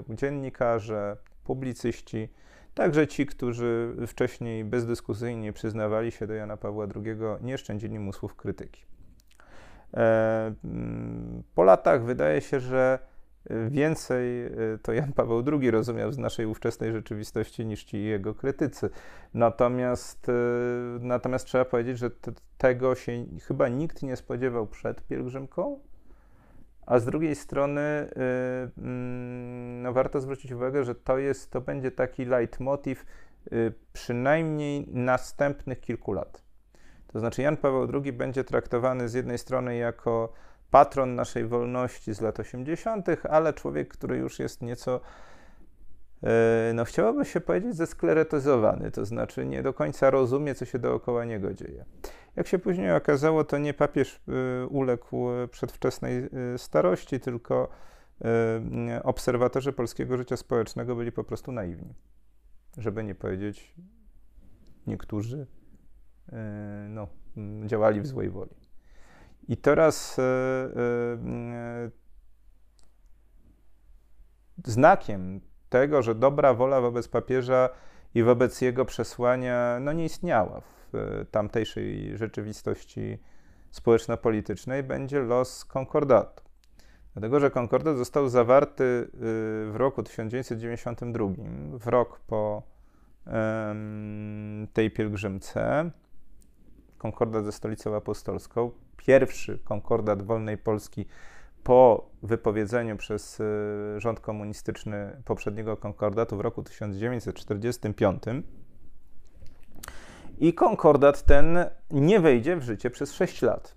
[0.09, 2.29] dziennikarze, publicyści,
[2.75, 8.37] także ci, którzy wcześniej bezdyskusyjnie przyznawali się do Jana Pawła II, nie szczędzili mu słów
[8.37, 8.98] krytyki.
[9.95, 12.99] E, mm, po latach wydaje się, że
[13.71, 14.51] więcej e,
[14.83, 18.91] to Jan Paweł II rozumiał z naszej ówczesnej rzeczywistości niż ci jego krytycy.
[19.35, 20.33] Natomiast, e,
[21.01, 22.11] natomiast trzeba powiedzieć, że
[22.59, 25.81] tego się chyba nikt nie spodziewał przed pielgrzymką,
[26.87, 27.81] a z drugiej strony
[28.77, 33.07] mm, no, warto zwrócić uwagę, że to, jest, to będzie taki leitmotiv
[33.93, 36.48] przynajmniej następnych kilku lat.
[37.13, 40.33] To znaczy Jan Paweł II będzie traktowany z jednej strony jako
[40.71, 45.01] patron naszej wolności z lat 80., ale człowiek, który już jest nieco,
[46.23, 51.25] e, no chciałoby się powiedzieć, zeskleretyzowany, to znaczy nie do końca rozumie, co się dookoła
[51.25, 51.85] niego dzieje.
[52.37, 56.19] Jak się później okazało, to nie papież e, uległ przedwczesnej
[56.55, 57.69] e, starości, tylko
[59.03, 61.95] obserwatorzy polskiego życia społecznego byli po prostu naiwni.
[62.79, 63.75] Żeby nie powiedzieć
[64.87, 65.47] niektórzy
[66.89, 67.09] no,
[67.67, 68.69] działali w złej woli.
[69.49, 71.91] I teraz e, e,
[74.65, 77.69] znakiem tego, że dobra wola wobec papieża
[78.15, 83.19] i wobec jego przesłania no, nie istniała w tamtejszej rzeczywistości
[83.71, 86.43] społeczno-politycznej, będzie los konkordatu.
[87.13, 89.09] Dlatego, że konkordat został zawarty
[89.71, 91.27] w roku 1992,
[91.73, 92.63] w rok po
[94.73, 95.91] tej pielgrzymce
[96.99, 101.07] konkordat ze stolicą apostolską, pierwszy konkordat wolnej Polski
[101.65, 103.45] po wypowiedzeniu przez y,
[104.01, 108.23] rząd komunistyczny poprzedniego konkordatu w roku 1945.
[110.39, 111.59] I konkordat ten
[111.91, 113.77] nie wejdzie w życie przez 6 lat.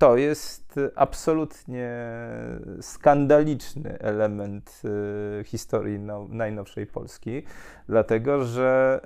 [0.00, 1.90] To jest absolutnie
[2.80, 4.82] skandaliczny element
[5.40, 7.42] y, historii no, najnowszej Polski,
[7.88, 9.00] dlatego że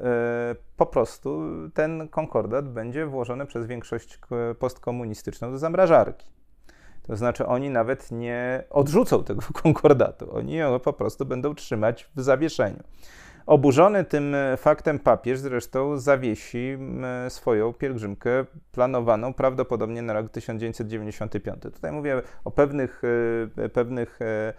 [0.52, 1.42] y, po prostu
[1.74, 4.18] ten konkordat będzie włożony przez większość
[4.58, 6.26] postkomunistyczną do zamrażarki.
[7.02, 12.22] To znaczy, oni nawet nie odrzucą tego konkordatu, oni ją po prostu będą trzymać w
[12.22, 12.82] zawieszeniu.
[13.46, 16.78] Oburzony tym e, faktem papież zresztą zawiesi
[17.28, 21.62] swoją pielgrzymkę planowaną prawdopodobnie na rok 1995.
[21.62, 23.02] Tutaj mówię o pewnych,
[23.56, 24.52] e, pewnych e,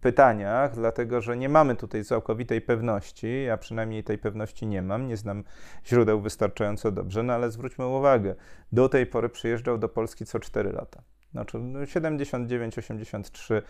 [0.00, 5.16] pytaniach, dlatego że nie mamy tutaj całkowitej pewności, ja przynajmniej tej pewności nie mam, nie
[5.16, 5.44] znam
[5.86, 8.34] źródeł wystarczająco dobrze, no ale zwróćmy uwagę,
[8.72, 11.02] do tej pory przyjeżdżał do Polski co 4 lata.
[11.32, 13.62] Znaczy 79, 83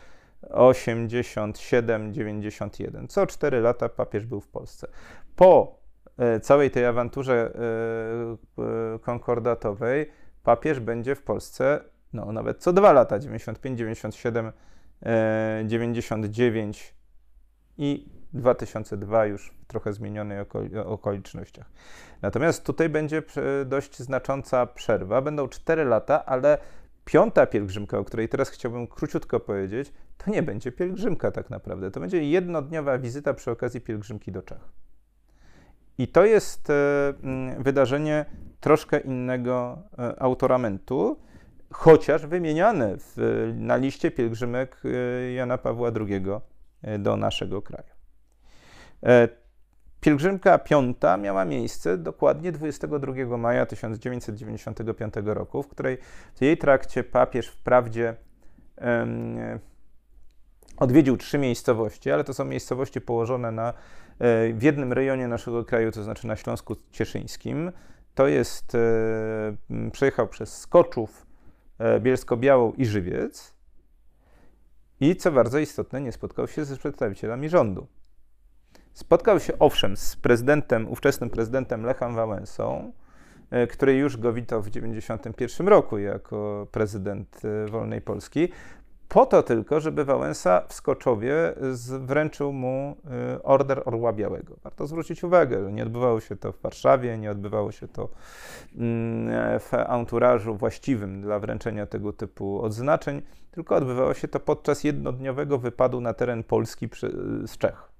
[0.50, 3.08] 87, 91.
[3.08, 4.88] Co 4 lata papież był w Polsce.
[5.36, 5.78] Po
[6.18, 7.52] e, całej tej awanturze
[8.58, 8.62] e,
[8.94, 10.10] e, konkordatowej
[10.42, 11.80] papież będzie w Polsce
[12.12, 14.52] no, nawet co 2 lata 95, 97,
[15.64, 16.94] 99
[17.78, 20.38] i 2002 już w trochę zmienionej
[20.84, 21.70] okolicznościach.
[22.22, 23.22] Natomiast tutaj będzie
[23.66, 25.22] dość znacząca przerwa.
[25.22, 26.58] Będą 4 lata, ale
[27.04, 31.90] piąta pielgrzymka, o której teraz chciałbym króciutko powiedzieć, to nie będzie pielgrzymka tak naprawdę.
[31.90, 34.60] To będzie jednodniowa wizyta przy okazji pielgrzymki do Czech.
[35.98, 36.74] I to jest e,
[37.22, 38.24] mm, wydarzenie
[38.60, 41.20] troszkę innego e, autoramentu.
[41.72, 43.16] chociaż wymieniane w,
[43.54, 44.82] na liście pielgrzymek
[45.36, 46.22] Jana Pawła II
[46.98, 47.88] do naszego kraju.
[50.02, 55.98] Pielgrzymka piąta miała miejsce dokładnie 22 maja 1995 roku, w której
[56.34, 58.14] w jej trakcie papież wprawdzie
[58.80, 59.38] um,
[60.76, 65.92] odwiedził trzy miejscowości, ale to są miejscowości położone na, e, w jednym rejonie naszego kraju,
[65.92, 67.72] to znaczy na Śląsku Cieszyńskim.
[68.14, 71.26] To jest, e, przejechał przez Skoczów,
[71.78, 73.54] e, Bielsko-Białą i Żywiec
[75.00, 77.86] i co bardzo istotne, nie spotkał się ze przedstawicielami rządu.
[78.92, 82.92] Spotkał się owszem z prezydentem, ówczesnym prezydentem Lechem Wałęsą,
[83.50, 88.48] e, który już go witał w 1991 roku jako prezydent e, wolnej Polski,
[89.08, 91.34] po to tylko, żeby Wałęsa w Skoczowie
[91.98, 92.96] wręczył mu
[93.36, 94.56] e, order Orła Białego.
[94.64, 98.08] Warto zwrócić uwagę, że nie odbywało się to w Warszawie, nie odbywało się to
[98.76, 105.58] mm, w anturażu właściwym dla wręczenia tego typu odznaczeń, tylko odbywało się to podczas jednodniowego
[105.58, 106.88] wypadu na teren Polski
[107.46, 107.91] z Czech.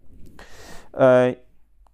[0.95, 1.35] E,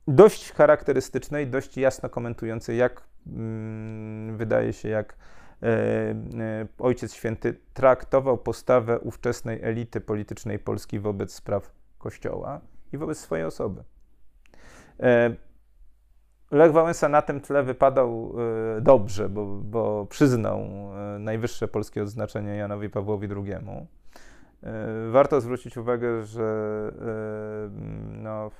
[0.08, 5.16] dość charakterystycznej, dość jasno komentującej, jak mm, wydaje się, jak
[5.62, 6.14] e, e,
[6.78, 12.60] Ojciec Święty traktował postawę ówczesnej elity politycznej Polski wobec spraw Kościoła
[12.92, 13.82] i wobec swojej osoby.
[16.50, 18.34] Lech Wałęsa na tym tle wypadał
[18.80, 20.60] dobrze, bo, bo przyznał
[21.18, 23.54] najwyższe polskie odznaczenie Janowi Pawłowi II.
[25.10, 26.92] Warto zwrócić uwagę, że
[28.12, 28.50] no,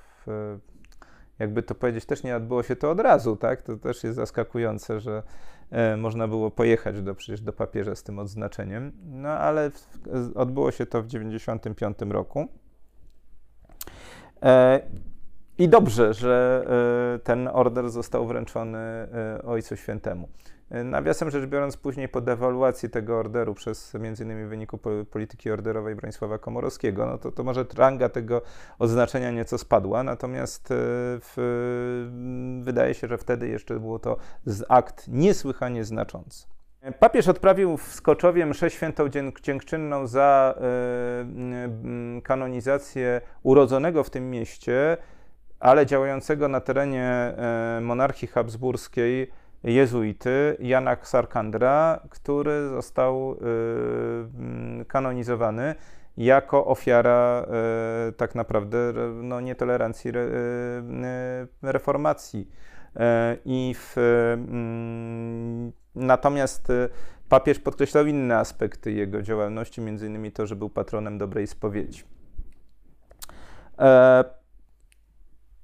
[1.38, 3.62] jakby to powiedzieć, też nie odbyło się to od razu, tak?
[3.62, 5.22] To też jest zaskakujące, że
[5.70, 9.70] e, można było pojechać do, przecież do papieża z tym odznaczeniem, no ale
[10.34, 12.48] odbyło się to w 1995 roku.
[14.42, 14.80] E,
[15.58, 16.64] I dobrze, że
[17.14, 18.78] e, ten order został wręczony
[19.44, 20.28] Ojcu Świętemu.
[20.70, 24.46] Nawiasem rzecz biorąc, później po dewaluacji tego orderu przez m.in.
[24.46, 24.78] w wyniku
[25.10, 28.42] polityki orderowej Bronisława Komorowskiego, no to, to może ranga tego
[28.78, 30.74] odznaczenia nieco spadła, natomiast e,
[31.20, 34.16] w, wydaje się, że wtedy jeszcze było to
[34.68, 36.46] akt niesłychanie znaczący.
[36.98, 39.04] Papież odprawił w Skoczowie mszę świętą
[39.42, 40.54] dziękczynną za
[42.18, 44.96] y, kanonizację urodzonego w tym mieście,
[45.60, 47.34] ale działającego na terenie
[47.80, 49.30] monarchii habsburskiej
[49.64, 53.36] jezuity Jana Sarkandra, który został y,
[54.38, 55.74] mm, kanonizowany
[56.16, 57.46] jako ofiara
[58.08, 58.78] y, tak naprawdę
[59.22, 60.14] no, nietolerancji y,
[61.62, 62.48] reformacji.
[63.44, 66.72] I w, mm, natomiast
[67.28, 72.02] papież podkreślał inne aspekty jego działalności, między innymi to, że był patronem dobrej spowiedzi.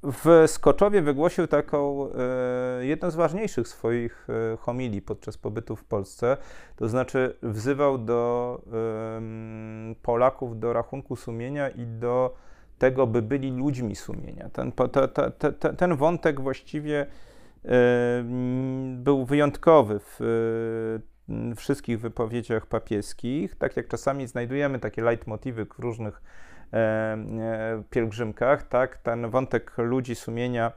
[0.04, 2.08] E, w Skoczowie wygłosił taką
[2.80, 6.36] e, jedną z ważniejszych swoich e, homilii podczas pobytu w Polsce,
[6.76, 12.34] to znaczy wzywał do e, Polaków do rachunku sumienia i do
[12.78, 14.48] tego, by byli ludźmi sumienia.
[14.52, 17.06] Ten, to, to, to, ten wątek właściwie
[17.64, 18.24] e,
[18.96, 21.00] był wyjątkowy w
[21.56, 26.53] wszystkich wypowiedziach papieskich, tak jak czasami znajdujemy takie leitmotywy w różnych E, e,
[27.90, 30.72] pielgrzymkach, tak, ten wątek ludzi sumienia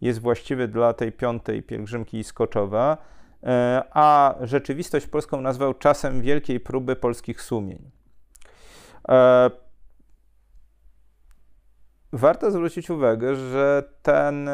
[0.00, 2.98] jest właściwy dla tej piątej pielgrzymki Skoczowa,
[3.42, 7.90] e, a rzeczywistość polską nazwał czasem wielkiej próby polskich sumień.
[12.12, 14.50] Warto zwrócić uwagę, że ten,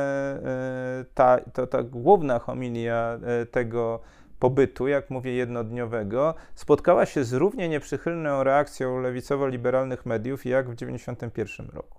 [1.15, 3.19] ta, to, ta główna homilia
[3.51, 4.01] tego
[4.39, 11.77] pobytu, jak mówię, jednodniowego, spotkała się z równie nieprzychylną reakcją lewicowo-liberalnych mediów jak w 1991
[11.77, 11.99] roku.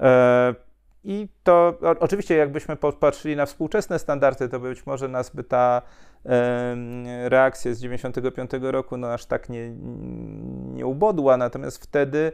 [0.00, 0.54] E,
[1.04, 5.82] I to oczywiście, jakbyśmy popatrzyli na współczesne standardy, to być może nas by ta
[6.26, 6.76] e,
[7.28, 9.70] reakcja z 1995 roku no, aż tak nie,
[10.74, 12.32] nie ubodła, natomiast wtedy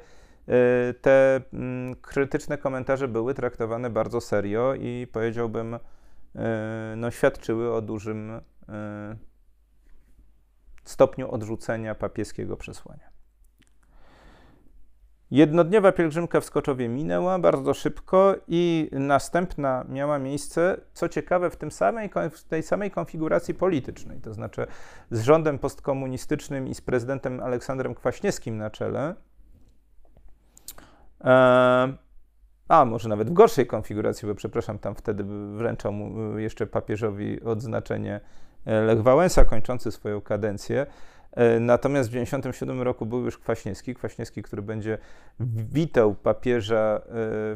[0.49, 5.79] e, te mm, krytyczne komentarze były traktowane bardzo serio i powiedziałbym,
[6.97, 8.56] no, świadczyły o dużym E,
[10.85, 13.17] stopniu odrzucenia papieskiego przesłania.
[15.31, 21.71] Jednodniowa pielgrzymka w Skoczowie minęła bardzo szybko i następna miała miejsce, co ciekawe, w, tym
[21.71, 24.67] samej, w tej samej konfiguracji politycznej, to znaczy
[25.11, 29.15] z rządem postkomunistycznym i z prezydentem Aleksandrem Kwaśniewskim na czele.
[31.25, 31.97] E,
[32.69, 35.25] a może nawet w gorszej konfiguracji, bo przepraszam, tam wtedy
[35.57, 38.21] wręczał mu jeszcze papieżowi odznaczenie
[38.67, 40.87] Lech Wałęsa kończący swoją kadencję.
[41.33, 44.99] E, natomiast w 1997 roku był już Kwaśniewski, Kwaśniewski, który będzie
[45.73, 47.03] witał papieża e,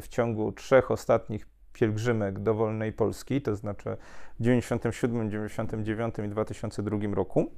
[0.01, 3.97] w ciągu trzech ostatnich pielgrzymek do wolnej Polski, to znaczy
[4.39, 7.51] w 1997, 1999 i 2002 roku.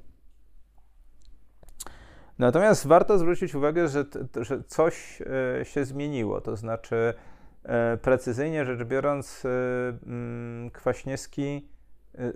[2.38, 4.04] Natomiast warto zwrócić uwagę, że,
[4.40, 5.22] że coś
[5.60, 6.40] e, się zmieniło.
[6.40, 7.14] To znaczy,
[7.62, 11.68] e, precyzyjnie rzecz biorąc, e, Kwaśniewski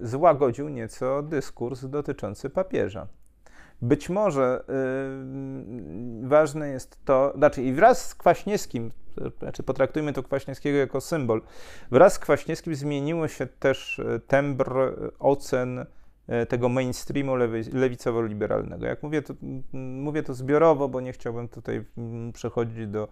[0.02, 3.06] złagodził nieco dyskurs dotyczący papieża.
[3.82, 4.64] Być może
[6.22, 8.90] ważne jest to, znaczy i wraz z Kwaśniewskim,
[9.38, 11.42] znaczy potraktujmy to Kwaśniewskiego jako symbol,
[11.90, 15.86] wraz z Kwaśniewskim zmieniło się też tembr ocen
[16.48, 17.32] tego mainstreamu
[17.72, 18.86] lewicowo-liberalnego.
[18.86, 19.34] Jak mówię to,
[19.72, 21.84] mówię to zbiorowo, bo nie chciałbym tutaj
[22.32, 23.08] przechodzić do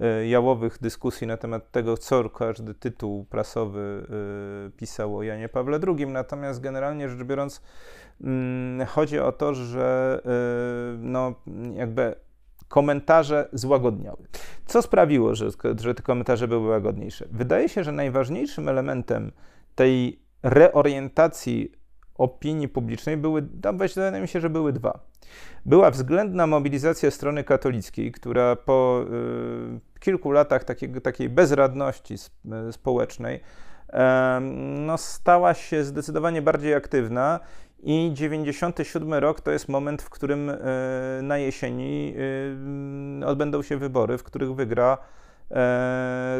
[0.00, 4.06] e, jałowych dyskusji na temat tego, co każdy tytuł prasowy
[4.66, 6.06] e, pisał o Janie Pawle II.
[6.06, 7.62] Natomiast generalnie rzecz biorąc,
[8.86, 10.20] chodzi o to, że
[10.98, 11.34] no,
[11.74, 12.14] jakby
[12.68, 14.26] komentarze złagodniały.
[14.66, 15.48] Co sprawiło, że,
[15.80, 17.26] że te komentarze były łagodniejsze?
[17.30, 19.32] Wydaje się, że najważniejszym elementem
[19.74, 21.72] tej reorientacji
[22.18, 25.00] opinii publicznej były, tam wydaje mi się, że były dwa.
[25.64, 29.04] Była względna mobilizacja strony katolickiej, która po
[29.96, 33.92] y, kilku latach takiego, takiej bezradności y, społecznej y,
[34.86, 37.40] no, stała się zdecydowanie bardziej aktywna
[37.82, 40.56] i 97 rok to jest moment, w którym y,
[41.22, 42.14] na jesieni
[43.22, 44.98] y, odbędą się wybory, w których wygra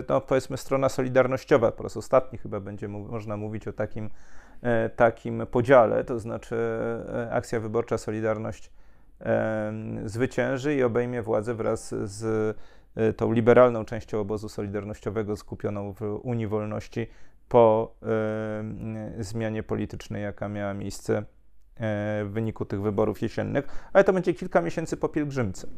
[0.09, 1.73] no, powiedzmy strona solidarnościowa.
[1.73, 4.11] Po raz ostatni chyba będzie można mówić o takim
[4.63, 6.57] E, takim podziale, to znaczy
[7.15, 8.71] e, akcja wyborcza Solidarność
[9.21, 9.73] e,
[10.05, 12.57] zwycięży i obejmie władzę wraz z
[13.17, 17.07] tą liberalną częścią obozu solidarnościowego skupioną w Unii Wolności
[17.49, 17.95] po
[19.19, 21.23] zmianie politycznej, jaka miała miejsce
[22.25, 25.69] w wyniku tych wyborów jesiennych, ale to będzie kilka miesięcy po pielgrzymce.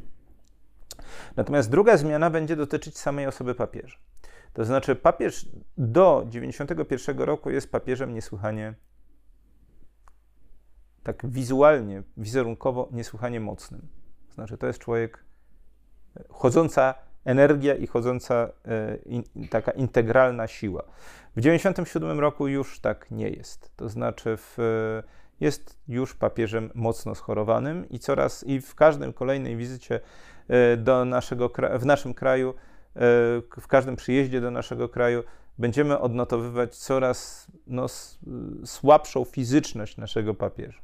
[1.37, 3.99] Natomiast druga zmiana będzie dotyczyć samej osoby papieża.
[4.53, 8.75] To znaczy, papież do 91 roku jest papieżem niesłychanie,
[11.03, 13.89] tak wizualnie, wizerunkowo niesłychanie mocnym.
[14.29, 15.25] To znaczy, to jest człowiek
[16.17, 16.95] e, chodząca
[17.25, 20.83] energia i chodząca e, in, taka integralna siła.
[21.37, 23.77] W 97 roku już tak nie jest.
[23.77, 24.57] To znaczy, w,
[25.41, 30.01] jest już papieżem mocno schorowanym i coraz i w każdym kolejnej wizycie e,
[30.77, 32.55] do naszego, w naszym kraju
[33.61, 35.23] w każdym przyjeździe do naszego kraju
[35.59, 37.87] będziemy odnotowywać coraz no,
[38.65, 40.81] słabszą fizyczność naszego papieża.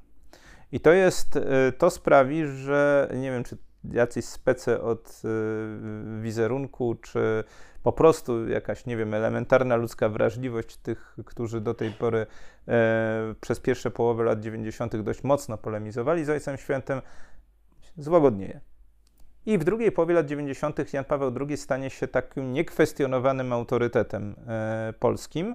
[0.73, 6.95] I to jest, e, to sprawi, że nie wiem, czy jacyś spece od e, wizerunku,
[6.95, 7.45] czy
[7.83, 12.27] po prostu jakaś, nie wiem, elementarna ludzka wrażliwość tych, którzy do tej pory
[12.69, 14.97] e, przez pierwsze połowę lat 90.
[14.97, 17.01] dość mocno polemizowali z Ojcem Świętym,
[17.97, 18.61] złagodnieje.
[19.47, 20.93] I w drugiej połowie lat 90.
[20.93, 25.55] Jan Paweł II stanie się takim niekwestionowanym autorytetem e, polskim.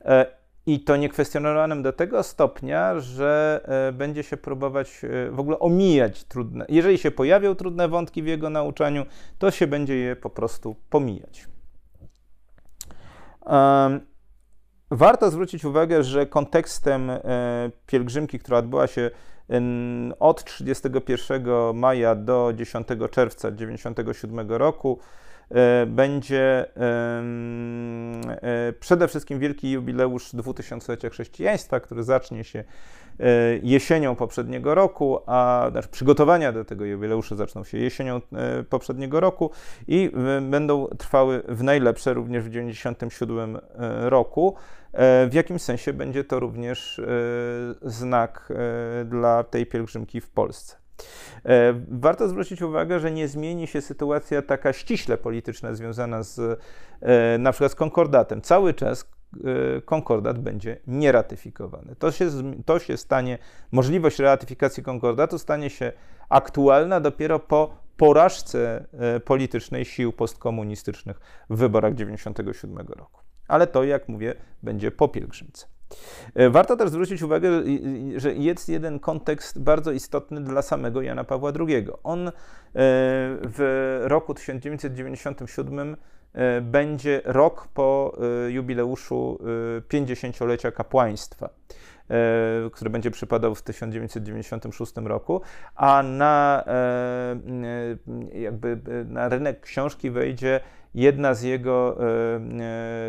[0.00, 0.26] E,
[0.66, 6.66] I to niekwestionowanym do tego stopnia, że e, będzie się próbować w ogóle omijać trudne.
[6.68, 9.06] Jeżeli się pojawią trudne wątki w jego nauczaniu,
[9.38, 11.48] to się będzie je po prostu pomijać.
[14.90, 17.10] Warto zwrócić uwagę, że kontekstem
[17.86, 19.10] pielgrzymki, która odbyła się
[20.18, 24.98] od 31 maja do 10 czerwca 1997 roku
[25.86, 32.64] będzie e, przede wszystkim wielki jubileusz dwutysiąclecia chrześcijaństwa, który zacznie się
[33.20, 33.24] e,
[33.62, 38.20] jesienią poprzedniego roku, a znaczy przygotowania do tego jubileuszu zaczną się jesienią
[38.70, 39.50] poprzedniego roku
[39.88, 40.10] i
[40.42, 43.58] będą trwały w najlepsze również w 1997
[44.10, 44.56] roku.
[44.94, 47.04] E, w jakim sensie będzie to również e,
[47.82, 48.52] znak
[49.00, 50.83] e, dla tej pielgrzymki w Polsce.
[51.88, 56.60] Warto zwrócić uwagę, że nie zmieni się sytuacja taka ściśle polityczna związana z
[57.38, 58.42] na przykład z konkordatem.
[58.42, 59.10] Cały czas
[59.84, 61.96] konkordat będzie nieratyfikowany.
[61.96, 62.30] To się,
[62.64, 63.38] to się stanie,
[63.72, 65.92] możliwość ratyfikacji konkordatu stanie się
[66.28, 68.84] aktualna dopiero po porażce
[69.24, 71.20] politycznej sił postkomunistycznych
[71.50, 75.66] w wyborach 1997 roku ale to, jak mówię, będzie po pielgrzymce.
[76.34, 77.50] E, warto też zwrócić uwagę,
[78.16, 81.86] że jest jeden kontekst bardzo istotny dla samego Jana Pawła II.
[82.02, 82.32] On e,
[83.42, 85.96] w roku 1997
[86.32, 88.18] e, będzie rok po
[88.48, 89.38] jubileuszu
[89.88, 91.50] 50-lecia kapłaństwa,
[92.72, 95.40] który będzie przypadał w 1996 roku,
[95.74, 96.64] a na,
[98.32, 100.60] jakby na rynek książki wejdzie
[100.94, 101.98] jedna z jego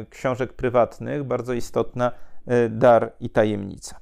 [0.09, 2.11] książek prywatnych, bardzo istotna,
[2.69, 3.99] Dar i Tajemnica.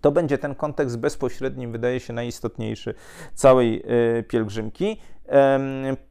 [0.00, 2.94] To będzie ten kontekst bezpośredni, wydaje się najistotniejszy
[3.34, 3.84] całej
[4.28, 5.00] pielgrzymki.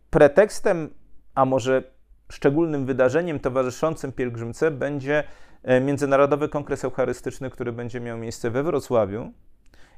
[0.09, 0.89] Pretekstem,
[1.35, 1.83] a może
[2.31, 5.23] szczególnym wydarzeniem towarzyszącym pielgrzymce będzie
[5.81, 9.31] Międzynarodowy Kongres Eucharystyczny, który będzie miał miejsce we Wrocławiu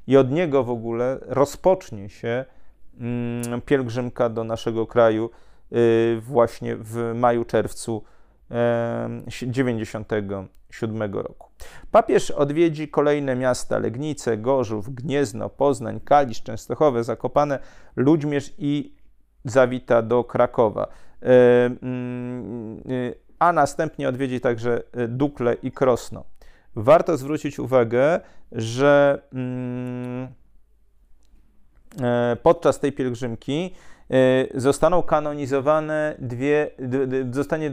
[0.06, 2.44] i od niego w ogóle rozpocznie się
[3.00, 5.30] mm, pielgrzymka do naszego kraju
[6.20, 8.04] właśnie w maju, czerwcu
[9.46, 11.48] 97 roku.
[11.90, 17.58] Papież odwiedzi kolejne miasta Legnice, Gorzów, Gniezno, Poznań, Kalisz, Częstochowe, Zakopane,
[17.96, 18.94] Ludźmierz i
[19.44, 20.86] zawita do Krakowa.
[21.20, 22.82] Mm,
[23.38, 26.24] a następnie odwiedzi także Dukle i Krosno
[26.78, 28.20] warto zwrócić uwagę,
[28.52, 30.28] że mm,
[32.02, 33.74] e, podczas tej pielgrzymki
[34.54, 36.70] zostaną kanonizowane dwie,
[37.30, 37.70] zostanie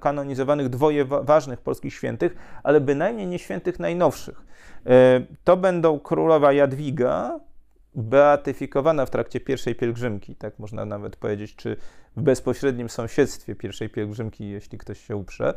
[0.00, 4.42] kanonizowanych dwoje ważnych polskich świętych, ale bynajmniej nie świętych najnowszych.
[4.86, 7.40] E, to będą królowa Jadwiga,
[7.96, 11.76] beatyfikowana w trakcie pierwszej pielgrzymki, tak można nawet powiedzieć, czy
[12.16, 15.54] w bezpośrednim sąsiedztwie pierwszej pielgrzymki, jeśli ktoś się uprze,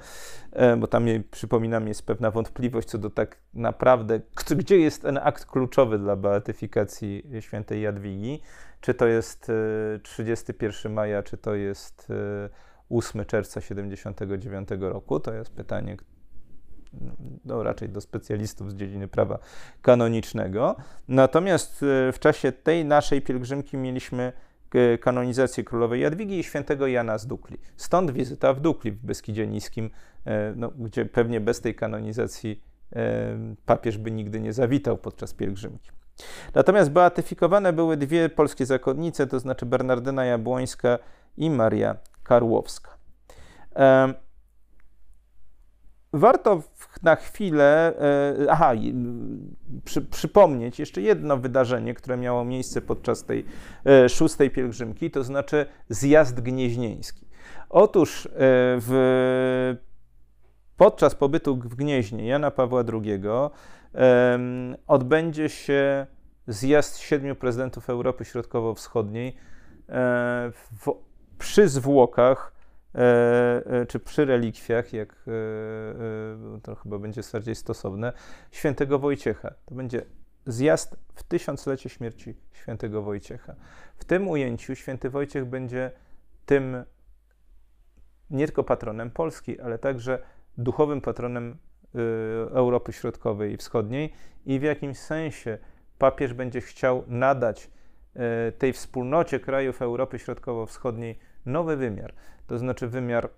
[0.51, 4.21] e, bo tam, przypominam, jest pewna wątpliwość co do tak naprawdę,
[4.55, 8.41] gdzie jest ten akt kluczowy dla beatyfikacji świętej Jadwigi,
[8.81, 9.51] czy to jest
[10.03, 12.07] 31 e, maja, czy to jest
[12.89, 15.97] 8 e, czerwca 79 roku, to jest pytanie,
[17.45, 19.39] no, raczej do specjalistów z dziedziny prawa
[19.81, 20.75] kanonicznego.
[21.07, 24.33] Natomiast e, w czasie tej naszej pielgrzymki mieliśmy
[24.73, 27.57] e, kanonizację królowej Jadwigi i świętego Jana z Dukli.
[27.77, 29.89] Stąd wizyta w Dukli w Beskidzie Niskim,
[30.25, 32.69] e, no, gdzie pewnie bez tej kanonizacji
[33.65, 35.91] papież by nigdy nie zawitał podczas pielgrzymki.
[36.55, 40.99] Natomiast beatyfikowane były dwie polskie zakonnice, to znaczy Bernardyna Jabłońska
[41.37, 42.97] i Maria Karłowska.
[46.14, 46.64] Warto
[47.03, 47.93] na chwilę,
[48.41, 48.72] e, aha,
[49.86, 53.45] przy, przypomnieć jeszcze jedno wydarzenie, które miało miejsce podczas tej
[53.86, 57.28] e, szóstej pielgrzymki, to znaczy zjazd gnieźnieński.
[57.70, 58.30] Otóż e,
[58.80, 59.76] w,
[60.78, 63.22] podczas pobytu w Gnieźnie Jana Pawła II
[64.88, 66.07] odbędzie się
[66.47, 69.36] zjazd siedmiu prezydentów Europy Środkowo-Wschodniej
[70.62, 70.93] w,
[71.38, 72.59] przy zwłokach
[73.87, 78.13] czy przy relikwiach, jak e, to chyba będzie bardziej stosowne,
[78.51, 79.53] świętego Wojciecha.
[79.65, 80.05] To będzie
[80.45, 83.55] zjazd w tysiąclecie śmierci świętego Wojciecha.
[83.95, 85.91] W tym ujęciu święty Wojciech będzie
[86.45, 86.83] tym
[88.29, 90.19] nie tylko patronem Polski, ale także
[90.57, 91.57] duchowym patronem
[92.51, 94.13] Europy Środkowej i Wschodniej
[94.45, 95.57] i w jakimś sensie
[95.97, 97.71] papież będzie chciał nadać
[98.57, 102.13] tej wspólnocie krajów Europy Środkowo-Wschodniej nowy wymiar,
[102.47, 103.29] to znaczy wymiar,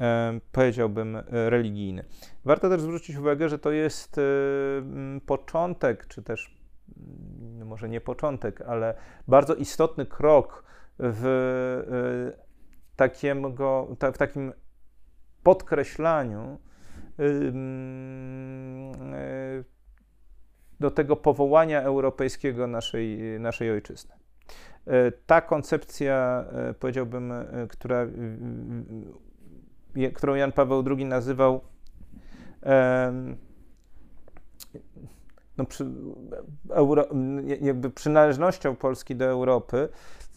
[0.00, 2.04] e, powiedziałbym, religijny.
[2.44, 4.22] Warto też zwrócić uwagę, że to jest e,
[5.26, 6.60] początek, czy też
[7.58, 8.94] no może nie początek, ale
[9.28, 10.64] bardzo istotny krok
[10.98, 11.26] w,
[12.36, 12.42] e,
[12.96, 14.52] takiego, w takim
[15.42, 16.58] podkreślaniu
[20.80, 24.19] do tego powołania europejskiego naszej, naszej ojczyzny.
[24.86, 28.06] E, ta koncepcja, e, powiedziałbym, e, która,
[30.14, 31.60] którą Jan Paweł II nazywał
[35.56, 35.86] no, przy,
[36.70, 37.08] Euro,
[37.60, 39.88] jakby przynależnością Polski do Europy,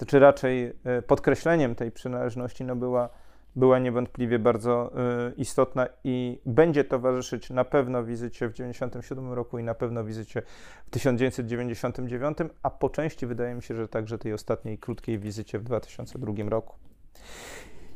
[0.07, 0.73] czy raczej
[1.07, 3.09] podkreśleniem tej przynależności, no była
[3.55, 4.91] była niewątpliwie bardzo
[5.29, 10.41] y, istotna i będzie towarzyszyć na pewno wizycie w 1997 roku i na pewno wizycie
[10.87, 15.63] w 1999, a po części wydaje mi się, że także tej ostatniej krótkiej wizycie w
[15.63, 16.75] 2002 roku.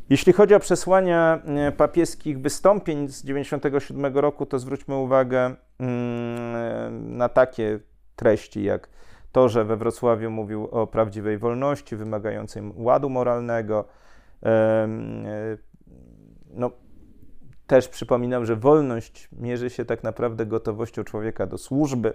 [0.10, 7.30] Jeśli chodzi o przesłania y, papieskich wystąpień z 1997 roku, to zwróćmy uwagę mm, na
[7.30, 7.80] takie
[8.16, 8.90] treści jak
[9.32, 13.86] to, że we Wrocławiu mówił o prawdziwej wolności wymagającej ładu moralnego,
[16.54, 16.72] no,
[17.68, 22.14] też przypominam, że wolność mierzy się tak naprawdę gotowością człowieka do służby.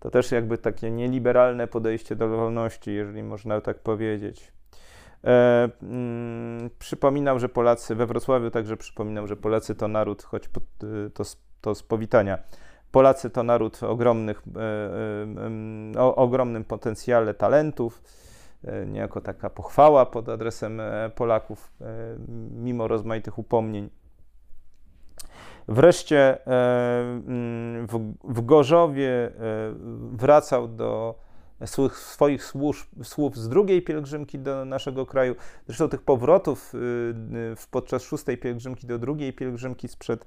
[0.00, 4.52] To też jakby takie nieliberalne podejście do wolności, jeżeli można tak powiedzieć.
[5.24, 10.60] E, mm, przypominał, że Polacy we Wrocławiu także przypominał, że Polacy to naród, choć po,
[11.14, 11.24] to,
[11.60, 12.38] to z powitania.
[12.90, 14.60] Polacy to naród ogromnych, e,
[15.96, 18.23] e, o ogromnym potencjale talentów E,
[18.86, 21.84] niejako taka pochwała pod adresem e, Polaków, e,
[22.50, 23.90] mimo rozmaitych upomnień.
[25.68, 27.86] Wreszcie mm,
[28.24, 29.30] w, Gorzowie
[30.12, 31.14] wracał do
[31.92, 32.44] swoich
[33.02, 35.34] słów z drugiej pielgrzymki do naszego kraju.
[35.66, 36.72] Zresztą tych powrotów
[37.70, 40.26] podczas szóstej pielgrzymki do drugiej pielgrzymki sprzed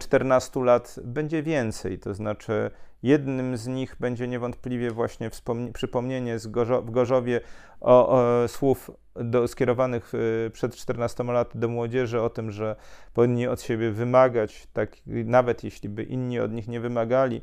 [0.00, 1.98] 14 lat będzie więcej.
[1.98, 2.70] To znaczy,
[3.02, 5.30] jednym z nich będzie niewątpliwie właśnie
[5.72, 7.40] przypomnienie Gorzo w Gorzowie
[7.80, 12.76] o, o słów do, skierowanych y, przed 14 lat do młodzieży o tym, że
[13.14, 17.42] powinni od siebie wymagać, tak, nawet jeśli by inni od nich nie wymagali.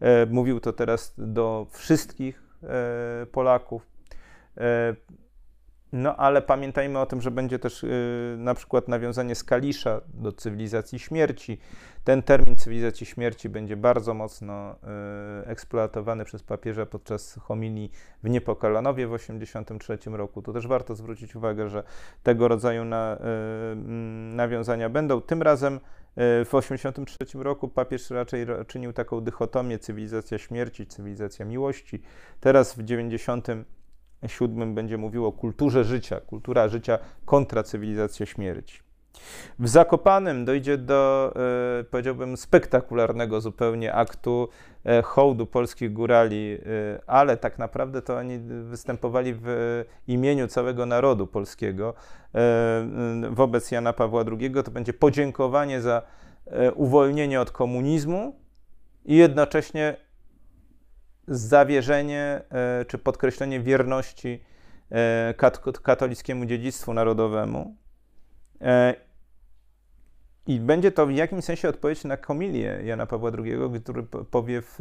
[0.00, 3.86] E, mówił to teraz do wszystkich e, Polaków.
[5.92, 7.86] No ale pamiętajmy o tym, że będzie też
[8.36, 11.58] na przykład nawiązanie z Kalisza do cywilizacji śmierci.
[12.04, 14.76] Ten termin cywilizacji śmierci będzie bardzo mocno
[15.44, 17.90] eksploatowany przez papieża podczas homilii
[18.22, 20.42] w Niepokalanowie w 1983 roku.
[20.42, 21.82] Tu też warto zwrócić uwagę, że
[22.22, 23.18] tego rodzaju na,
[24.34, 25.20] nawiązania będą.
[25.20, 25.80] Tym razem
[26.16, 32.02] w 1983 roku papież raczej czynił taką dychotomię cywilizacja śmierci, cywilizacja miłości.
[32.40, 33.46] Teraz w 90
[34.26, 38.89] siódmym będzie mówił o kulturze życia, kultura życia kontra cywilizacja śmierci.
[39.58, 41.32] W Zakopanem dojdzie do,
[41.80, 44.48] e, powiedziałbym, spektakularnego zupełnie aktu
[44.84, 51.26] e, hołdu polskich górali, e, ale tak naprawdę to oni występowali w imieniu całego narodu
[51.26, 51.94] polskiego
[53.30, 54.52] wobec Jana Pawła II.
[54.64, 56.02] To będzie podziękowanie za
[56.74, 58.36] uwolnienie od komunizmu
[59.04, 59.96] i jednocześnie
[61.28, 62.42] zawierzenie
[62.88, 64.44] czy podkreślenie wierności
[65.82, 67.76] katolickiemu dziedzictwu narodowemu.
[68.60, 68.94] E,
[70.46, 74.76] I będzie to w jakimś sensie odpowiedź na homilię Jana Pawła II, który powie w,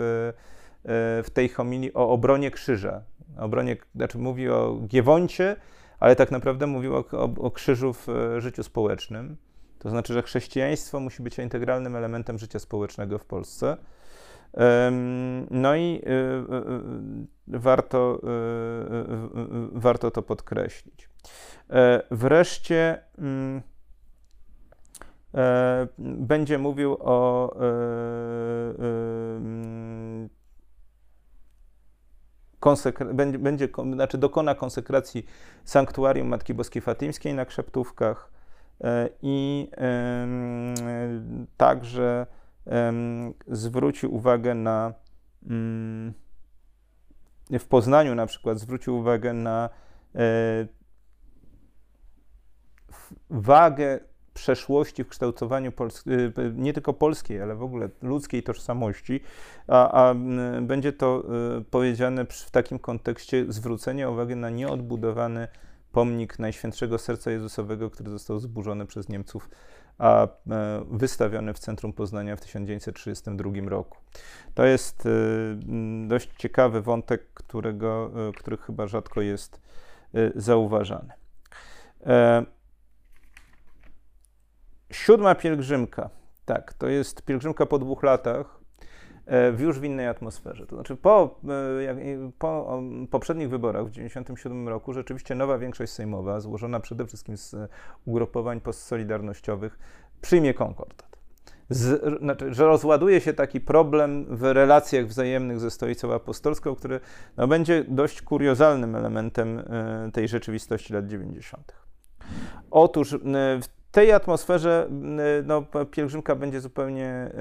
[1.24, 3.04] w tej homilii o obronie krzyża.
[3.38, 5.56] Obronie, znaczy mówi o Giewoncie,
[6.00, 8.08] ale tak naprawdę mówi o, o, o krzyżu w
[8.38, 9.38] życiu społecznym.
[9.80, 13.78] To znaczy, że chrześcijaństwo musi być integralnym elementem życia społecznego w Polsce.
[15.52, 18.22] No i y, y, y, warto,
[19.74, 21.10] warto to podkreślić.
[21.70, 23.62] E, wreszcie mm,
[25.34, 27.66] e, będzie mówił o e,
[29.36, 30.30] mm,
[33.14, 35.26] będzie, będzie, znaczy dokona konsekracji
[35.64, 38.32] sanktuarium Matki Boskiej Fatymskiej na Krzeptówkach
[39.22, 39.70] i
[41.58, 42.28] także
[43.48, 44.94] zwrócił uwagę na
[45.50, 46.14] mm,
[47.60, 49.70] w Poznaniu na przykład zwrócił uwagę na
[50.16, 50.68] e,
[53.30, 54.00] wagę
[54.34, 59.22] przeszłości w kształtowaniu e, nie tylko polskiej, ale w ogóle ludzkiej tożsamości,
[59.68, 60.16] a, a
[60.62, 61.24] będzie to
[61.58, 65.48] e, powiedziane w takim kontekście zwrócenia uwagi na nieodbudowany
[65.92, 69.50] pomnik Najświętszego Serca Jezusowego, który został zburzony przez Niemców
[70.00, 70.28] a e,
[70.92, 73.98] wystawiony w centrum Poznania w 1932 roku.
[74.54, 75.10] To jest e,
[76.08, 79.62] dość ciekawy wątek, którego, e, który chyba rzadko jest
[80.36, 81.14] zauważany.
[84.92, 86.10] Siódma pielgrzymka.
[86.46, 88.59] Tak, to jest pielgrzymka po dwóch latach,
[89.30, 90.68] w już w innej atmosferze.
[90.68, 91.40] To znaczy po,
[92.40, 92.80] po
[93.12, 97.56] poprzednich wyborach w 1997 roku rzeczywiście nowa większość sejmowa, złożona przede wszystkim z
[98.06, 99.80] ugrupowań postsolidarnościowych,
[100.22, 101.10] przyjmie konkordat.
[101.70, 107.00] Z, znaczy, że rozładuje się taki problem w relacjach wzajemnych ze Stolicą Apostolską, który
[107.38, 111.74] no, będzie dość kuriozalnym elementem y, tej rzeczywistości lat 90.
[112.72, 113.20] Otóż y,
[113.62, 114.90] w tej atmosferze
[115.40, 117.32] y, no, pielgrzymka będzie zupełnie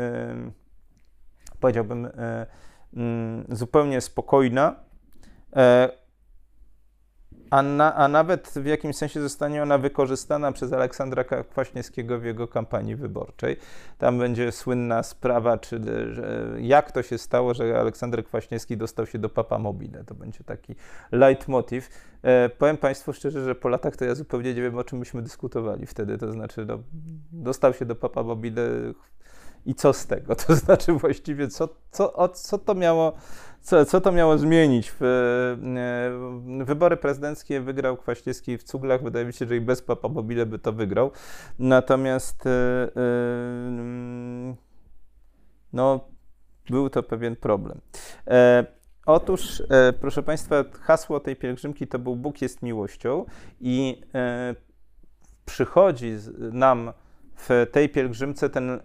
[1.60, 2.46] powiedziałbym, e,
[2.94, 4.76] mm, zupełnie spokojna,
[5.56, 5.88] e,
[7.50, 12.48] a, na, a nawet w jakimś sensie zostanie ona wykorzystana przez Aleksandra Kwaśniewskiego w jego
[12.48, 13.56] kampanii wyborczej.
[13.98, 15.80] Tam będzie słynna sprawa, czy,
[16.14, 20.04] że, jak to się stało, że Aleksander Kwaśniewski dostał się do Papa Mobile.
[20.04, 20.74] To będzie taki
[21.12, 21.90] leitmotiv.
[22.22, 25.22] E, powiem Państwu szczerze, że po latach to ja zupełnie nie wiem, o czym myśmy
[25.22, 26.18] dyskutowali wtedy.
[26.18, 26.78] To znaczy, no,
[27.32, 28.62] dostał się do Papa Mobile
[29.68, 30.34] i co z tego?
[30.46, 33.12] To znaczy właściwie, co, co, co, to, miało,
[33.60, 34.92] co, co to miało zmienić?
[35.00, 35.02] W,
[36.60, 39.02] e, wybory prezydenckie wygrał Kwaśniewski w Cuglach.
[39.02, 41.10] Wydaje mi się, że i bez Papa Mobile by to wygrał.
[41.58, 42.90] Natomiast e, e,
[45.72, 46.00] no,
[46.70, 47.80] był to pewien problem.
[49.06, 49.62] Otóż,
[50.00, 53.24] proszę Państwa, hasło tej pielgrzymki to był Bóg jest miłością
[53.60, 54.02] i
[55.44, 56.16] przychodzi
[56.52, 56.92] nam
[57.36, 58.80] w tej pielgrzymce ten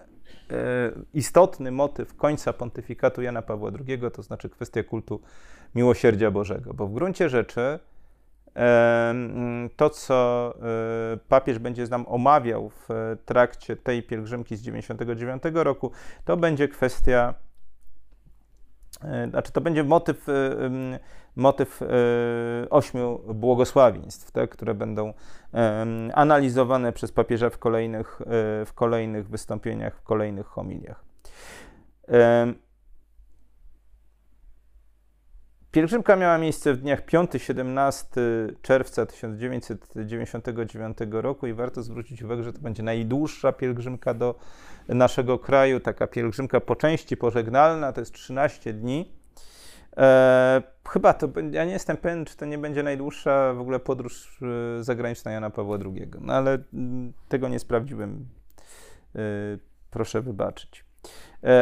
[1.13, 5.21] istotny motyw końca pontyfikatu Jana Pawła II, to znaczy kwestia kultu
[5.75, 7.79] miłosierdzia Bożego, bo w gruncie rzeczy
[9.75, 10.53] to, co
[11.13, 12.89] e, papież będzie nam omawiał w
[13.25, 15.91] trakcie tej pielgrzymki z 99 roku,
[16.25, 17.33] to będzie kwestia
[19.03, 20.33] E, znaczy to będzie motyw, e,
[21.35, 21.85] motyw e,
[22.69, 25.13] ośmiu błogosławieństw, te, które będą
[26.13, 28.21] analizowane przez papieża w kolejnych,
[28.65, 31.03] w kolejnych wystąpieniach, w kolejnych homiliach.
[35.73, 38.03] Pielgrzymka miała miejsce w dniach 5-17
[38.61, 44.35] czerwca 1999 roku i warto zwrócić uwagę, że to będzie najdłuższa pielgrzymka do
[44.87, 49.22] naszego kraju, taka pielgrzymka po części pożegnalna, to jest 13 dni.
[49.97, 54.41] E, chyba to, ja nie jestem pewien, czy to nie będzie najdłuższa w ogóle podróż
[54.79, 58.25] e, zagraniczna Jana Pawła II, no ale mm, tego nie sprawdziłem.
[59.15, 59.19] E,
[59.91, 60.85] proszę wybaczyć.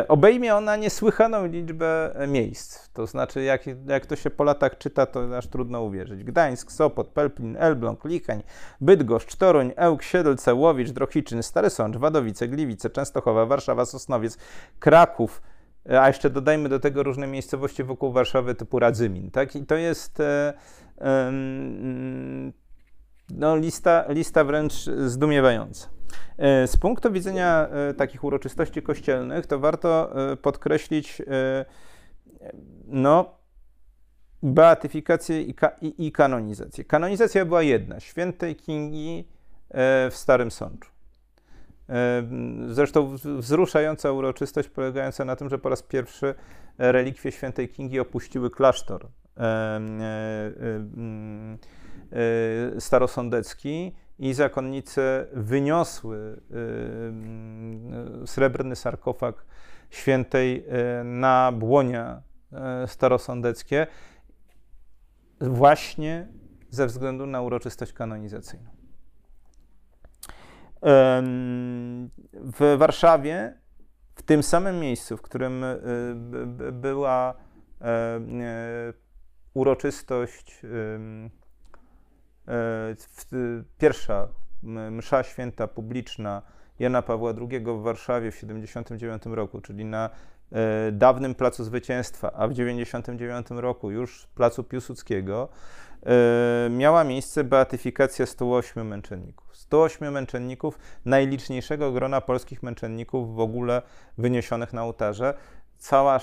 [0.08, 2.90] Obejmie ona niesłychaną liczbę miejsc.
[2.94, 6.24] To znaczy, jak, jak to się po latach czyta, to aż trudno uwierzyć.
[6.24, 8.44] Gdańsk, Sopot, Pelplin, Elbląg, Licheń,
[8.82, 14.38] Bydgoszcz, Toruń, Ełk, Siedlce, Łowicz, Drohiczyn, Stary Sącz, Wadowice, Gliwice, Częstochowa, Warszawa, Sosnowiec,
[14.80, 15.42] Kraków,
[15.90, 19.32] a jeszcze dodajmy do tego różne miejscowości wokół Warszawy typu Radzymin.
[19.32, 19.56] Tak?
[19.56, 20.54] I to jest e,
[23.30, 24.74] no, lista, lista wręcz
[25.06, 25.90] zdumiewająca.
[26.38, 31.22] E, z punktu widzenia e, takich uroczystości kościelnych, to warto podkreślić
[32.88, 33.38] no,
[34.44, 36.84] beatyfikację i, ka i kanonizację.
[36.84, 39.28] Kanonizacja była jedna, świętej Kingi
[40.10, 40.91] w Starym Sączu.
[42.68, 46.36] Zresztą wzruszająca uroczystość polegająca na tym, że po raz pierwszy
[46.78, 49.08] relikwie świętej Kingi opuściły klasztor
[52.80, 56.42] starosądecki i zakonnice wyniosły
[58.26, 59.46] srebrny sarkofag
[59.90, 60.66] świętej
[61.04, 62.22] na błonia
[62.88, 63.88] starosądeckie
[65.42, 66.28] właśnie
[66.70, 68.81] ze względu na uroczystość kanonizacyjną.
[72.34, 73.54] W Warszawie,
[74.16, 75.66] w tym samym miejscu, w którym
[76.72, 77.34] była
[79.54, 80.62] uroczystość
[83.78, 84.28] pierwsza
[84.92, 86.42] msza święta publiczna
[86.80, 90.10] Jana Pawła II w Warszawie w 79 roku, czyli na
[90.52, 95.50] e, dawnym Placu Zwycięstwa, a w 99 roku już Placu Piłsudskiego,
[96.70, 99.58] miała miejsce beatyfikacja 108 męczenników.
[99.58, 103.82] 108 męczenników, najliczniejszego grona polskich męczenników w ogóle
[104.18, 105.34] wyniesionych na ołtarze
[105.82, 106.20] cała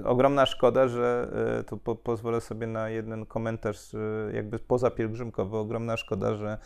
[0.00, 1.28] y, ogromna szkoda, że
[1.60, 5.56] y, tu po, pozwolę sobie na jeden komentarz y, jakby poza pielgrzymkowy.
[5.56, 6.58] Ogromna szkoda, że,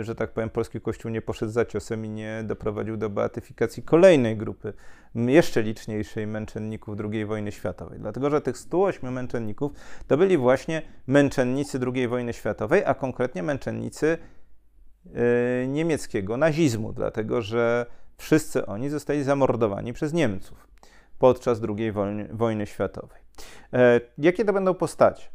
[0.00, 4.36] że tak powiem, polski kościół nie poszedł za ciosem i nie doprowadził do beatyfikacji kolejnej
[4.36, 4.72] grupy,
[5.14, 7.98] jeszcze liczniejszej męczenników II wojny światowej.
[7.98, 9.72] Dlatego, że tych 108 męczenników
[10.06, 14.18] to byli właśnie męczennicy II wojny światowej, a konkretnie męczennicy
[15.68, 17.86] niemieckiego nazizmu, dlatego że
[18.16, 20.72] wszyscy oni zostali zamordowani przez Niemców
[21.22, 21.92] podczas II
[22.32, 23.20] wojny, światowej.
[23.72, 25.28] E, jakie to będą postacie?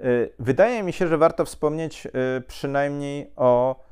[0.00, 0.04] E,
[0.38, 2.10] wydaje mi się, że warto wspomnieć e,
[2.40, 3.88] przynajmniej o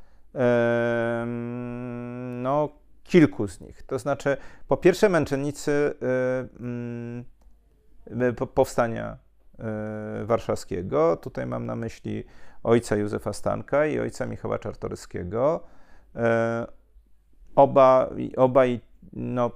[2.43, 2.69] no,
[3.05, 3.83] kilku z nich.
[3.83, 4.37] To znaczy,
[4.69, 5.95] po pierwsze, męczennicy
[8.55, 9.17] powstania
[10.25, 11.17] warszawskiego.
[11.17, 12.25] Tutaj mam na myśli
[12.63, 15.65] ojca Józefa Stanka i ojca Michała Czartoryskiego.
[17.55, 18.81] Oba, obaj
[19.13, 19.51] no,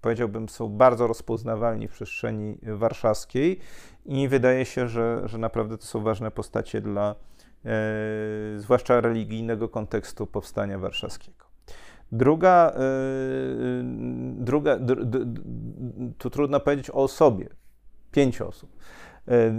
[0.00, 3.58] powiedziałbym, są bardzo rozpoznawalni w przestrzeni warszawskiej
[4.06, 7.14] i wydaje się, że, że naprawdę to są ważne postacie dla
[7.64, 7.74] e,
[8.56, 11.44] zwłaszcza religijnego kontekstu powstania warszawskiego.
[12.12, 12.80] Druga, e,
[14.34, 15.42] druga dr, dr,
[16.18, 17.48] tu trudno powiedzieć o osobie,
[18.12, 18.76] pięć osób.
[19.28, 19.54] E,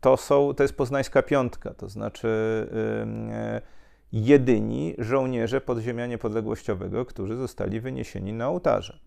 [0.00, 2.28] to, są, to jest poznańska piątka, to znaczy
[3.32, 3.60] e,
[4.12, 8.98] jedyni żołnierze podziemia niepodległościowego, którzy zostali wyniesieni na ołtarze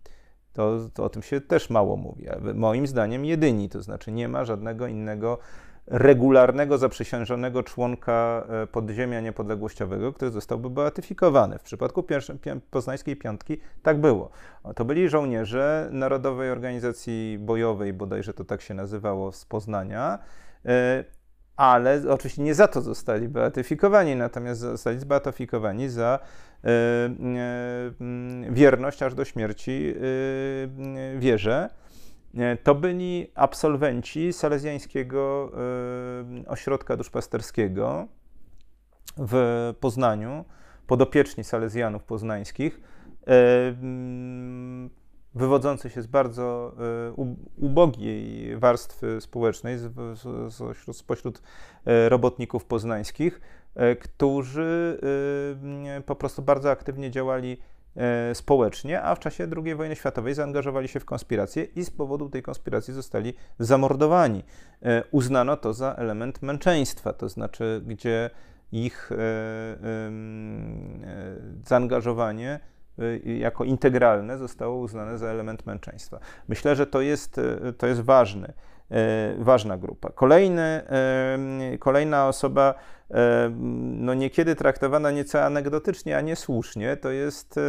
[0.54, 2.26] to, to o tym się też mało mówi.
[2.54, 5.40] Moim zdaniem jedyni, to znaczy nie ma żadnego innego
[5.88, 11.60] regularnego, zaprzysiężonego członka e, podziemia niepodległościowego, który zostałby beatyfikowany.
[11.60, 12.38] W przypadku pierwszej,
[12.72, 14.30] poznańskiej piątki tak było.
[14.76, 20.20] To byli żołnierze Narodowej Organizacji Bojowej, bodajże to tak się nazywało, z Poznania,
[20.66, 21.04] e,
[21.58, 26.20] ale oczywiście nie za to zostali beatyfikowani, natomiast zostali zbeatyfikowani za
[26.64, 27.12] e, e,
[28.50, 31.70] wierność aż do śmierci e, wierze.
[32.64, 35.52] To byli absolwenci Salezjańskiego
[36.48, 38.08] Ośrodka Duszpasterskiego
[39.18, 40.46] w Poznaniu,
[40.88, 42.82] podopieczni Salezjanów poznańskich
[45.38, 46.74] wywodzący się z bardzo
[47.18, 47.26] e,
[47.58, 49.78] ubogiej warstwy społecznej,
[50.92, 51.42] spośród
[51.86, 53.42] e, robotników poznańskich,
[53.76, 55.00] e, którzy
[56.06, 57.58] po prostu bardzo aktywnie działali
[58.34, 62.44] społecznie, a w czasie II wojny światowej zaangażowali się w konspirację i z powodu tej
[62.44, 64.44] konspiracji zostali zamordowani.
[65.12, 68.30] Uznano to za element męczeństwa, to znaczy, gdzie
[68.72, 69.12] ich
[71.66, 72.77] zaangażowanie Y,
[73.24, 76.20] jako integralne zostało uznane za element męczeństwa.
[76.48, 78.54] Myślę, że to jest, y, to jest ważny,
[79.38, 80.10] y, ważna grupa.
[80.10, 80.84] Kolejny,
[81.80, 82.74] kolejna osoba,
[83.98, 87.60] no niekiedy traktowana nieco anegdotycznie, a nie słusznie, to jest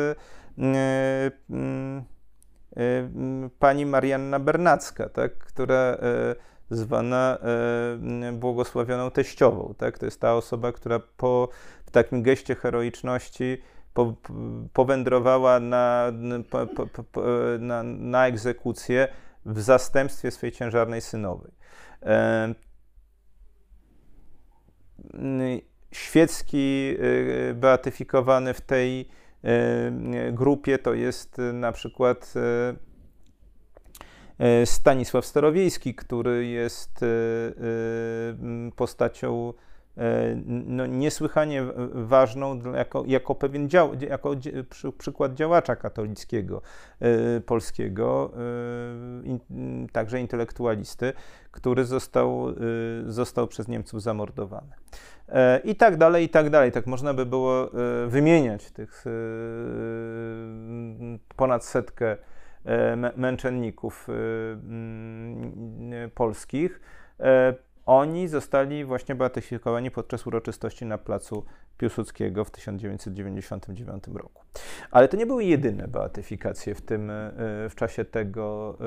[3.58, 5.98] pani Marianna Bernacka, tak, która
[6.70, 7.38] zwana
[8.32, 9.74] błogosławioną teściową.
[9.78, 9.98] Tak?
[9.98, 11.48] To jest ta osoba, która po
[11.92, 13.62] takim geście heroiczności
[13.98, 14.14] po,
[14.72, 16.12] powędrowała na,
[17.58, 19.08] na, na egzekucję
[19.46, 21.52] w zastępstwie swojej ciężarnej synowej.
[25.92, 32.34] Świecki y, beatyfikowany w tej y, grupie to jest y, na przykład
[34.64, 37.04] Stanisław Starowiejski, który jest
[38.76, 39.52] postacią
[40.46, 44.34] no, niesłychanie ważną jako, jako pewien dział, jako
[44.98, 46.62] przykład działacza katolickiego
[47.46, 48.32] polskiego,
[49.92, 51.12] także intelektualisty,
[51.50, 52.46] który został,
[53.06, 54.72] został przez Niemców zamordowany.
[55.28, 56.72] E, I tak dalej, i tak dalej.
[56.72, 59.10] Tak można by było e, wymieniać tych e,
[61.36, 62.16] ponad setkę
[63.16, 64.08] męczenników
[66.14, 66.80] polskich.
[67.88, 71.44] Oni zostali właśnie beatyfikowani podczas uroczystości na placu
[71.78, 74.42] Piłsudskiego w 1999 roku.
[74.90, 77.12] Ale to nie były jedyne beatyfikacje w, tym,
[77.70, 78.78] w czasie tego,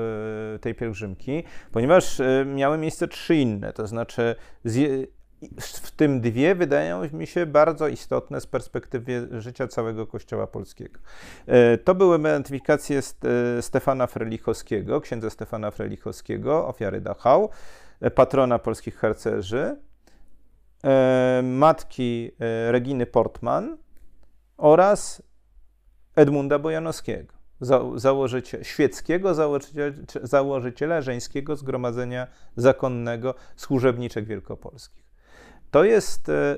[0.60, 4.36] tej pielgrzymki, ponieważ miały miejsce trzy inne, to znaczy
[5.60, 11.00] w tym dwie wydają mi się bardzo istotne z perspektywy życia całego Kościoła polskiego.
[11.46, 17.48] E, to były beatyfikacje e, Stefana Frelichowskiego, księdza Stefana Frelichowskiego, ofiary Dachau, e,
[18.10, 19.76] patrona polskich harcerzy,
[21.42, 22.30] matki
[22.70, 23.78] Reginy Portman
[24.56, 25.22] oraz
[26.16, 27.34] Edmunda Bojanowskiego,
[27.94, 29.92] założyciela, świeckiego założyciela,
[30.22, 32.26] założyciela żeńskiego zgromadzenia
[32.56, 35.04] zakonnego służebniczek wielkopolskich.
[35.70, 36.56] To jest e,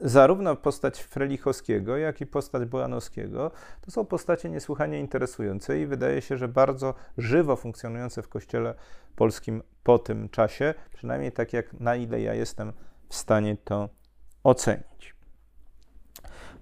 [0.00, 3.50] zarówno postać Frelichowskiego, jak i postać Bojanowskiego.
[3.80, 8.74] To są postacie niesłychanie interesujące i wydaje się, że bardzo żywo funkcjonujące w Kościele
[9.16, 12.72] polskim po tym czasie, przynajmniej tak jak na ile ja jestem
[13.08, 13.88] w stanie to
[14.44, 15.14] ocenić.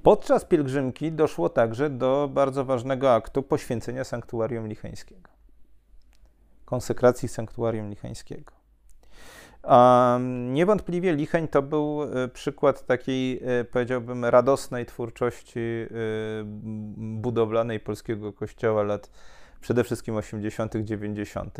[0.02, 5.30] Podczas pielgrzymki doszło także do bardzo ważnego aktu poświęcenia sanktuarium licheńskiego,
[6.64, 8.60] konsekracji sanktuarium licheńskiego.
[10.48, 15.86] Niewątpliwie Licheń to był e, przykład takiej, e, powiedziałbym, radosnej twórczości e,
[16.96, 19.10] budowlanej polskiego kościoła lat
[19.60, 21.58] przede wszystkim 80., 90.,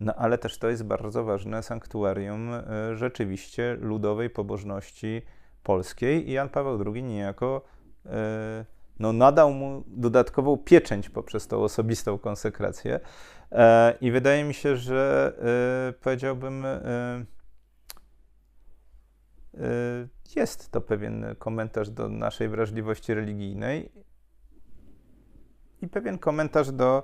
[0.00, 2.50] no ale też to jest bardzo ważne sanktuarium
[2.94, 5.22] rzeczywiście ludowej pobożności
[5.62, 7.62] polskiej i Jan Paweł II niejako
[8.98, 13.00] no, nadał mu dodatkową pieczęć poprzez tą osobistą konsekrację.
[13.52, 15.32] E, I wydaje mi się, że
[15.88, 16.66] e, powiedziałbym,
[20.36, 23.92] jest to pewien komentarz do naszej wrażliwości religijnej
[25.86, 27.02] i pewien komentarz do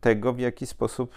[0.00, 1.14] tego, w jaki sposób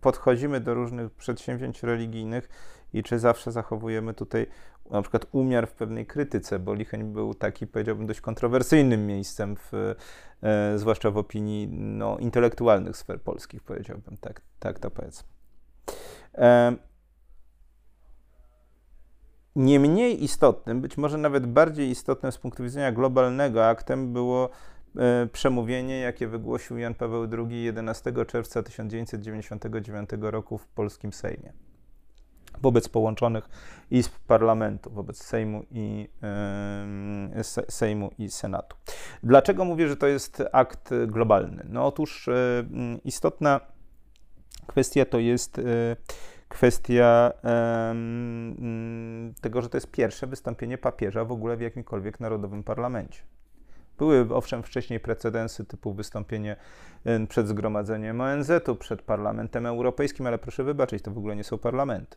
[0.00, 2.48] podchodzimy do różnych przedsięwzięć religijnych
[2.92, 4.46] i czy zawsze zachowujemy tutaj
[4.90, 9.94] na przykład umiar w pewnej krytyce, bo Licheń był taki, powiedziałbym, dość kontrowersyjnym miejscem, w,
[10.42, 15.28] e, zwłaszcza w opinii no, intelektualnych sfer polskich, powiedziałbym, tak, tak to powiedzmy.
[16.34, 16.76] E,
[19.56, 24.50] nie mniej istotnym, być może nawet bardziej istotnym z punktu widzenia globalnego aktem było e,
[25.32, 31.52] przemówienie, jakie wygłosił Jan Paweł II 11 czerwca 1999 roku w polskim Sejmie
[32.62, 33.48] wobec połączonych
[33.90, 36.08] izb parlamentu, wobec Sejmu i,
[37.68, 38.76] Sejmu i Senatu.
[39.22, 41.66] Dlaczego mówię, że to jest akt globalny?
[41.68, 43.60] No otóż yy, istotna
[44.66, 45.96] kwestia to jest yy,
[46.48, 47.32] kwestia
[49.40, 53.22] tego, że to jest pierwsze wystąpienie papieża w ogóle w jakimkolwiek narodowym parlamencie.
[53.98, 56.56] Były owszem wcześniej precedensy typu wystąpienie
[57.28, 62.16] przed zgromadzeniem ONZ-u, przed Parlamentem Europejskim, ale proszę wybaczyć, to w ogóle nie są parlamenty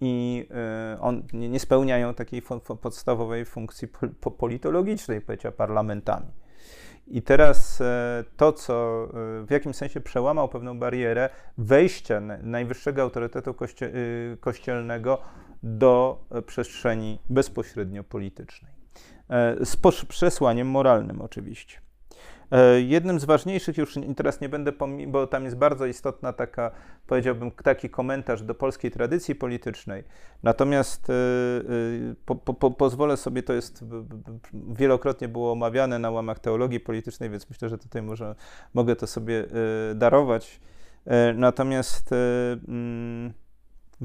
[0.00, 0.46] i
[0.94, 2.42] y, on, nie spełniają takiej
[2.82, 3.88] podstawowej funkcji
[4.38, 6.26] politologicznej, bycia parlamentami.
[7.06, 9.08] I teraz e, to, co
[9.46, 15.18] w jakimś sensie przełamał pewną barierę wejścia najwyższego autorytetu y, kościelnego
[15.62, 18.83] do przestrzeni bezpośrednio politycznej.
[19.30, 19.76] E, z
[20.08, 21.78] przesłaniem moralnym, oczywiście.
[22.50, 24.72] E, jednym z ważniejszych, już teraz nie będę,
[25.06, 26.70] bo tam jest bardzo istotna taka,
[27.06, 30.04] powiedziałbym, taki komentarz do polskiej tradycji politycznej.
[30.42, 31.14] Natomiast e,
[32.24, 33.84] po, po, pozwolę sobie, to jest
[34.52, 38.34] wielokrotnie było omawiane na łamach teologii politycznej, więc myślę, że tutaj może,
[38.74, 39.44] mogę to sobie
[39.94, 40.60] darować.
[41.34, 42.10] Natomiast
[42.68, 43.32] mm,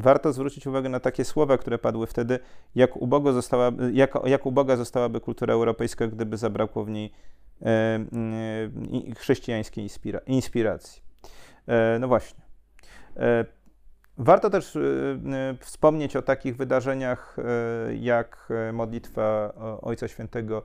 [0.01, 2.39] warto zwrócić uwagę na takie słowa, które padły wtedy,
[2.75, 7.11] jak, ubogo została, jak, jak uboga zostałaby kultura europejska, gdyby zabrakło w niej
[7.65, 8.05] E,
[9.17, 9.89] chrześcijańskiej
[10.27, 11.01] inspiracji.
[11.67, 12.39] E, no właśnie.
[14.17, 14.77] Warto też
[15.59, 17.37] wspomnieć o takich wydarzeniach
[17.99, 20.63] jak modlitwa Ojca Świętego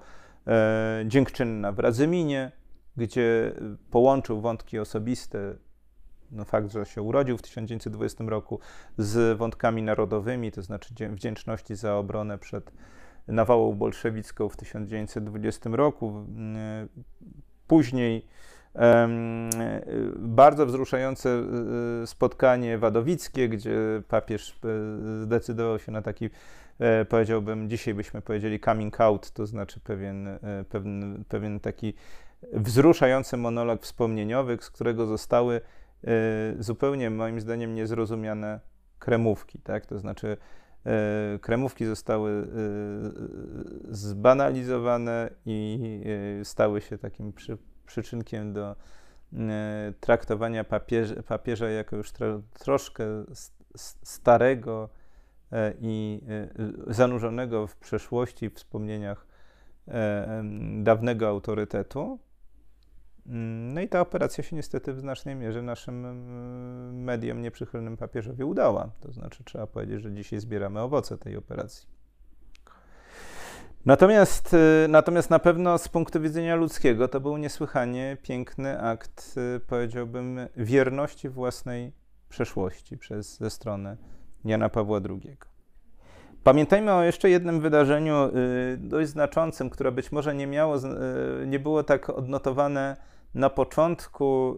[1.06, 2.52] Dziękczynna w Radzyminie,
[2.96, 3.52] gdzie
[3.90, 5.54] połączył wątki osobiste
[6.44, 8.60] fakt, że się urodził w 1920 roku
[8.98, 12.72] z wątkami narodowymi, to znaczy wdzięczności za obronę przed
[13.28, 16.26] nawałą bolszewicką w 1920 roku.
[17.66, 18.26] Później
[20.16, 21.30] bardzo wzruszające
[22.02, 23.78] e, spotkanie wadowickie, gdzie
[24.08, 26.30] papież e, zdecydował się na taki,
[26.78, 30.28] e, powiedziałbym, dzisiaj byśmy powiedzieli coming out, to znaczy pewien,
[30.68, 31.94] pewien, pewien taki
[32.52, 35.83] wzruszający monolog wspomnieniowy, z którego zostały Y,
[36.58, 38.60] zupełnie moim zdaniem niezrozumiane
[38.98, 39.86] kremówki, tak?
[39.86, 40.36] To znaczy
[41.36, 46.00] y, kremówki zostały y, zbanalizowane i
[46.44, 48.76] stały się takim przy, przyczynkiem do
[50.00, 53.04] traktowania papieża, papieża jako już tro, troszkę
[54.02, 54.88] starego
[55.80, 56.20] i
[56.86, 59.26] zanurzonego w przeszłości, w wspomnieniach
[60.82, 62.18] dawnego autorytetu.
[63.26, 68.44] Mm, no i ta operacja się niestety w znacznej mierze naszym mm, mediom nieprzychylnym papieżowi
[68.44, 68.90] udała.
[69.00, 71.94] To znaczy trzeba powiedzieć, że dzisiaj zbieramy owoce tej operacji.
[73.86, 79.60] Natomiast, y, natomiast na pewno z punktu widzenia ludzkiego to był niesłychanie piękny akt, y,
[79.60, 81.92] powiedziałbym, wierności własnej
[82.28, 83.96] przeszłości przez, ze strony
[84.44, 85.36] Jana Pawła II.
[86.44, 90.76] Pamiętajmy o jeszcze jednym wydarzeniu y, dość znaczącym, które być może nie miało,
[91.46, 92.96] nie było tak odnotowane
[93.34, 94.56] na początku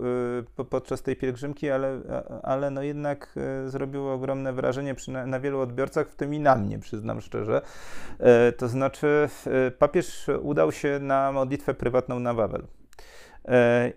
[0.61, 2.01] y, podczas tej pielgrzymki, ale,
[2.43, 3.35] ale no jednak
[3.67, 7.63] y, zrobiło ogromne wrażenie przy, na wielu odbiorcach, w tym i na mnie, przyznam szczerze.
[8.49, 9.29] Y, to znaczy,
[9.79, 12.63] papież udał się na modlitwę prywatną na Wawel.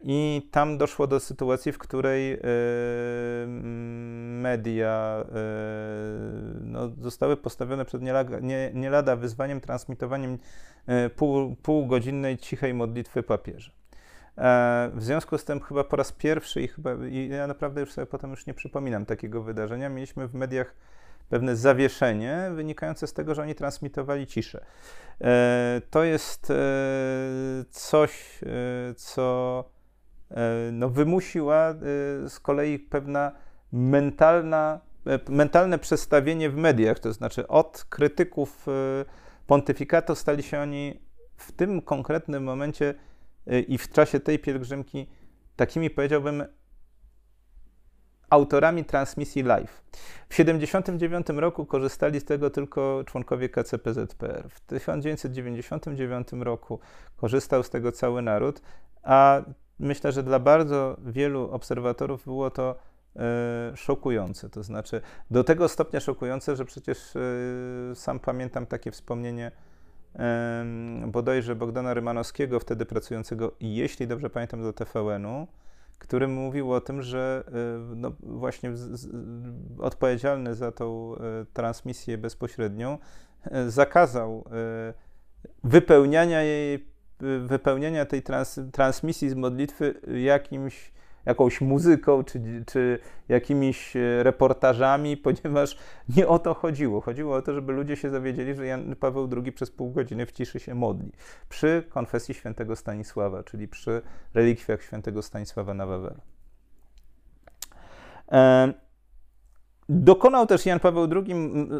[0.03, 2.39] I tam doszło do sytuacji, w której
[4.41, 5.25] media
[6.61, 10.37] no, zostały postawione przed nie nie, nie lada wyzwaniem transmitowaniem
[11.15, 13.71] pół, półgodzinnej cichej modlitwy papieża.
[14.39, 17.91] E, w związku z tym chyba po raz pierwszy i chyba i ja naprawdę już
[17.91, 20.75] sobie potem już nie przypominam takiego wydarzenia, mieliśmy w mediach
[21.29, 24.65] pewne zawieszenie wynikające z tego, że oni transmitowali ciszę.
[25.21, 26.55] E, to jest e,
[27.69, 28.39] coś,
[28.95, 29.63] co
[30.71, 31.73] no, wymusiła
[32.27, 33.31] z kolei pewna
[33.71, 34.79] mentalna,
[35.29, 38.65] mentalne przestawienie w mediach, to znaczy od krytyków
[39.47, 41.01] pontyfikatu stali się oni
[41.37, 42.93] w tym konkretnym momencie
[43.67, 45.07] i w czasie tej pielgrzymki
[45.55, 46.43] takimi powiedziałbym
[48.29, 49.81] autorami transmisji live.
[50.29, 54.49] W 1979 roku korzystali z tego tylko członkowie KCPZPR.
[54.49, 56.79] W 1999 roku
[57.17, 58.61] korzystał z tego cały naród,
[59.03, 59.41] a
[59.79, 62.75] myślę, że dla bardzo wielu obserwatorów było to
[63.73, 64.49] y, szokujące.
[64.49, 69.51] To znaczy do tego stopnia szokujące, że przecież y, sam pamiętam takie wspomnienie
[71.07, 75.47] bodajże Bogdana Rymanowskiego, wtedy pracującego, jeśli dobrze pamiętam, do TVN-u,
[75.99, 77.51] który mówił o tym, że e,
[77.95, 78.71] no, właśnie
[79.79, 81.19] odpowiedzialny za tą e,
[81.53, 82.97] transmisję bezpośrednią
[83.43, 84.45] e, zakazał
[85.63, 86.89] wypełniania jej,
[87.45, 90.91] wypełniania tej trans, transmisji z modlitwy jakimś
[91.29, 92.99] jakąś muzyką czy, czy
[93.29, 95.77] jakimiś e, reportażami, ponieważ
[96.17, 97.01] nie o to chodziło.
[97.01, 100.31] Chodziło o to, żeby ludzie się zawiedzieli, że Jan Paweł II przez pół godziny w
[100.31, 101.11] ciszy się modli.
[101.49, 104.01] Przy konfesji świętego Stanisława, czyli przy
[104.33, 106.21] relikwiach świętego Stanisława na Wawelu.
[108.31, 108.73] E,
[109.89, 111.35] dokonał też Jan Paweł II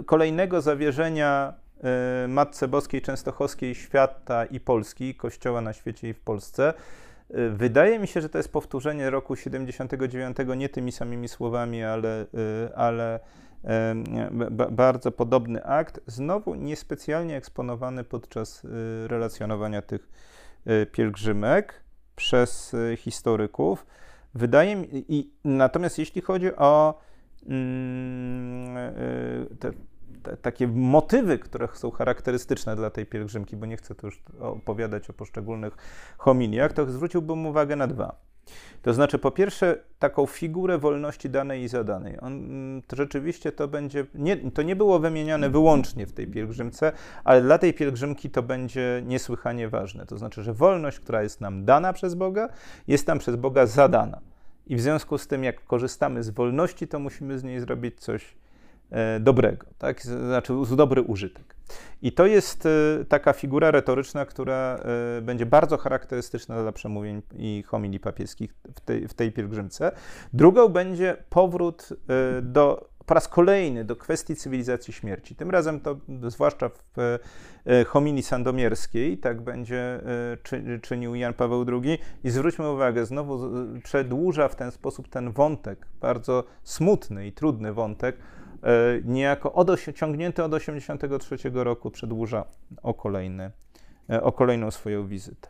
[0.06, 6.74] kolejnego zawierzenia e, Matce Boskiej Częstochowskiej świata i Polski, Kościoła na świecie i w Polsce.
[7.38, 12.26] Y, wydaje mi się, że to jest powtórzenie roku 79, nie tymi samymi słowami, ale,
[12.68, 13.20] y, ale
[14.72, 18.68] bardzo podobny akt, znowu niespecjalnie eksponowany podczas y,
[19.08, 20.10] relacjonowania tych
[20.92, 21.84] pielgrzymek
[22.16, 23.86] przez historyków.
[24.34, 27.02] Wydaje mi, i natomiast jeśli chodzi o
[27.48, 28.76] mm,
[29.60, 29.72] te
[30.42, 35.14] takie motywy, które są charakterystyczne dla tej pielgrzymki, bo nie chcę tu już opowiadać o
[35.14, 35.78] poszczególnych
[36.18, 38.30] homiliach, to zwróciłbym uwagę na dwa.
[38.82, 42.20] To znaczy, po pierwsze, taką figurę wolności danej i zadanej.
[42.22, 46.92] On, mm, to rzeczywiście to będzie, nie, to nie było wymieniane wyłącznie w tej pielgrzymce,
[47.24, 50.06] ale dla tej pielgrzymki to będzie niesłychanie ważne.
[50.06, 52.50] To znaczy, że wolność, która jest nam dana przez Boga,
[52.88, 54.22] jest nam przez Boga zadana.
[54.68, 58.36] I w związku z tym, jak korzystamy z wolności, to musimy z niej zrobić coś
[59.20, 60.02] dobrego, tak?
[60.02, 61.56] znaczy z dobry użytek.
[62.02, 62.70] I to jest e,
[63.06, 64.80] taka figura retoryczna, która
[65.18, 69.92] e, będzie bardzo charakterystyczna dla przemówień i homilii papieskich w tej, w tej pielgrzymce.
[70.34, 71.90] Drugą będzie powrót
[72.42, 75.36] do po raz kolejny do kwestii cywilizacji śmierci.
[75.36, 77.20] Tym razem to zwłaszcza w
[77.88, 80.02] homilii sandomierskiej tak będzie
[80.82, 83.40] czynił Jan Paweł II i zwróćmy uwagę, znowu
[83.84, 88.39] przedłuża w ten sposób ten wątek, bardzo smutny i trudny wątek E,
[89.06, 92.46] niejako od, ciągnięty od 1983 roku przedłuża
[92.84, 93.52] o, kolejny,
[94.10, 95.50] e, o kolejną swoją wizytę.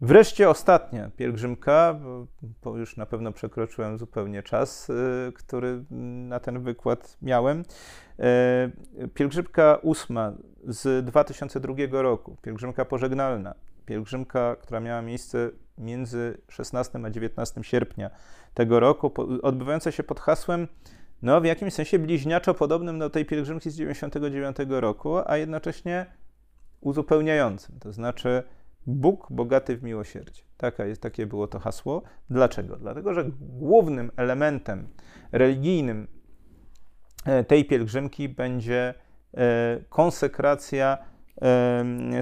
[0.00, 2.26] Wreszcie ostatnia pielgrzymka, bo,
[2.62, 5.84] bo, już na pewno przekroczyłem zupełnie czas, e, który
[6.28, 7.62] na ten wykład miałem.
[9.14, 10.32] Pielgrzymka ósma
[10.64, 13.54] z 2002 roku, pielgrzymka pożegnalna,
[13.86, 18.10] pielgrzymka, która miała miejsce między 16 a 19 sierpnia
[18.54, 19.12] tego roku,
[19.42, 20.68] odbywająca się pod hasłem
[21.22, 26.06] no w jakimś sensie bliźniaczo podobnym do tej pielgrzymki z 99 roku, a jednocześnie
[26.80, 27.78] uzupełniającym.
[27.78, 28.42] To znaczy
[28.86, 30.42] Bóg bogaty w miłosierdzie.
[30.56, 32.02] Taka jest, takie było to hasło.
[32.30, 32.76] Dlaczego?
[32.76, 34.88] Dlatego, że głównym elementem
[35.32, 36.08] religijnym
[37.24, 38.94] e, tej pielgrzymki będzie
[39.34, 40.98] e, konsekracja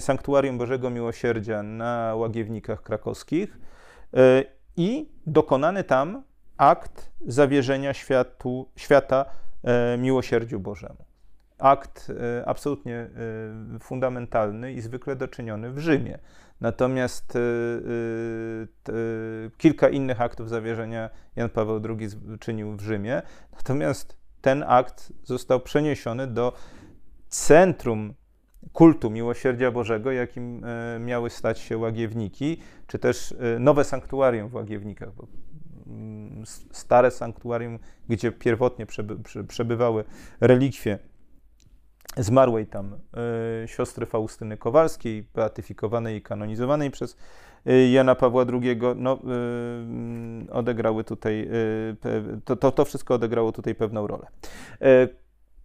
[0.00, 3.58] Sanktuarium Bożego Miłosierdzia na Łagiewnikach Krakowskich
[4.14, 4.44] e,
[4.76, 6.22] i dokonany tam
[6.56, 9.24] akt zawierzenia światu, świata
[9.64, 11.04] e, miłosierdziu Bożemu.
[11.58, 13.08] Akt e, absolutnie e,
[13.80, 16.18] fundamentalny i zwykle doczyniony w Rzymie.
[16.60, 17.38] Natomiast
[19.56, 22.08] kilka innych aktów zawierzenia Jan Paweł II
[22.40, 23.22] czynił w Rzymie.
[23.52, 26.52] Natomiast ten akt został przeniesiony do
[27.28, 28.14] centrum
[28.72, 30.64] kultu miłosierdzia Bożego, jakim
[31.00, 35.26] miały stać się łagiewniki, czy też nowe sanktuarium w łagiewnikach, bo
[36.72, 37.78] stare sanktuarium,
[38.08, 39.16] gdzie pierwotnie przeby,
[39.48, 40.04] przebywały
[40.40, 40.98] relikwie
[42.16, 42.94] zmarłej tam
[43.64, 47.16] y, siostry Faustyny Kowalskiej, beatyfikowanej i kanonizowanej przez
[47.66, 49.18] y, Jana Pawła II, no,
[50.48, 51.48] y, odegrały tutaj,
[52.44, 54.26] to, to, to wszystko odegrało tutaj pewną rolę.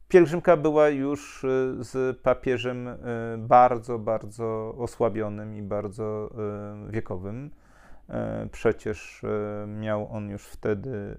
[0.07, 1.45] Pielgrzymka była już
[1.79, 2.89] z papieżem
[3.37, 6.29] bardzo, bardzo osłabionym i bardzo
[6.89, 7.51] wiekowym.
[8.09, 11.17] E, przecież e, miał on już wtedy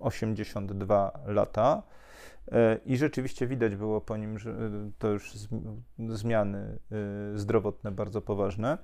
[0.00, 1.82] 82 e, lata.
[2.86, 4.54] I rzeczywiście widać było po nim, że
[4.98, 5.32] to już
[6.08, 6.78] zmiany
[7.34, 8.78] zdrowotne bardzo poważne.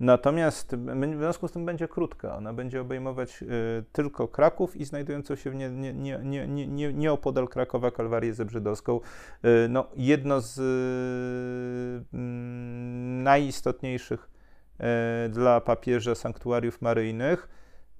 [0.00, 2.36] Natomiast w związku z tym będzie krótka.
[2.36, 3.44] Ona będzie obejmować
[3.92, 9.00] tylko Kraków i znajdującą się nie, nie, nie, nie, nie, nieopodal Krakowa Kalwarię Zebrzydowską.
[9.68, 10.60] No, jedno z
[13.22, 14.35] najistotniejszych
[15.28, 17.48] dla papieża sanktuariów maryjnych,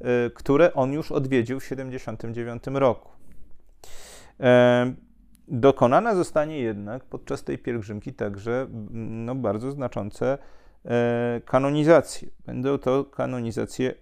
[0.00, 3.12] e, które on już odwiedził w 1979 roku.
[4.40, 4.94] E,
[5.48, 10.38] dokonana zostanie jednak podczas tej pielgrzymki także no, bardzo znaczące
[11.44, 12.28] kanonizacje.
[12.46, 13.94] Będą to kanonizacje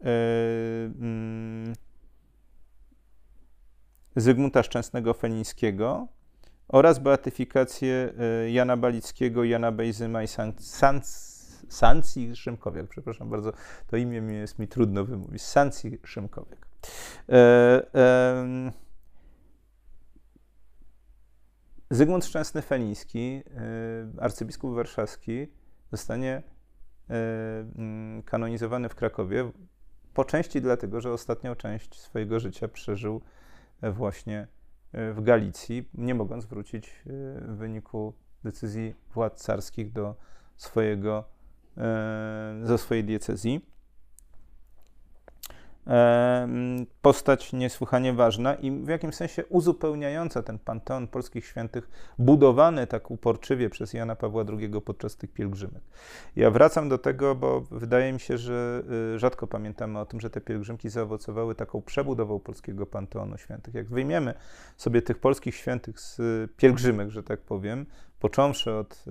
[0.00, 1.72] mm,
[4.16, 6.06] Zygmunta Szczęsnego Fenińskiego
[6.68, 8.12] oraz beatyfikację
[8.48, 10.28] Jana Balickiego, Jana Bejzyma i
[10.58, 11.29] Sanz
[11.70, 13.52] Sancji Szymkowiak, przepraszam bardzo,
[13.86, 15.42] to imię jest mi trudno wymówić.
[15.42, 16.66] Sancji Szymkowiak.
[17.28, 18.72] E,
[21.90, 25.46] Zygmunt Szczęsny Feniński, e, arcybiskup warszawski,
[25.90, 26.42] zostanie
[27.10, 27.14] e,
[27.76, 29.50] mm, kanonizowany w Krakowie
[30.14, 33.20] po części dlatego, że ostatnią część swojego życia przeżył
[33.82, 34.48] właśnie
[34.92, 38.14] w Galicji, nie mogąc wrócić w wyniku
[38.44, 40.14] decyzji władz carskich do
[40.56, 41.24] swojego
[42.62, 43.70] ze swojej diecezji.
[45.86, 46.48] E,
[47.02, 53.70] postać niesłychanie ważna i w jakimś sensie uzupełniająca ten panteon polskich świętych, budowany tak uporczywie
[53.70, 55.82] przez Jana Pawła II podczas tych pielgrzymek.
[56.36, 58.82] Ja wracam do tego, bo wydaje mi się, że
[59.14, 63.74] y, rzadko pamiętamy o tym, że te pielgrzymki zaowocowały taką przebudową polskiego panteonu świętych.
[63.74, 64.34] Jak wyjmiemy
[64.76, 66.18] sobie tych polskich świętych z
[66.56, 67.86] pielgrzymek, że tak powiem,
[68.20, 69.10] począwszy od y,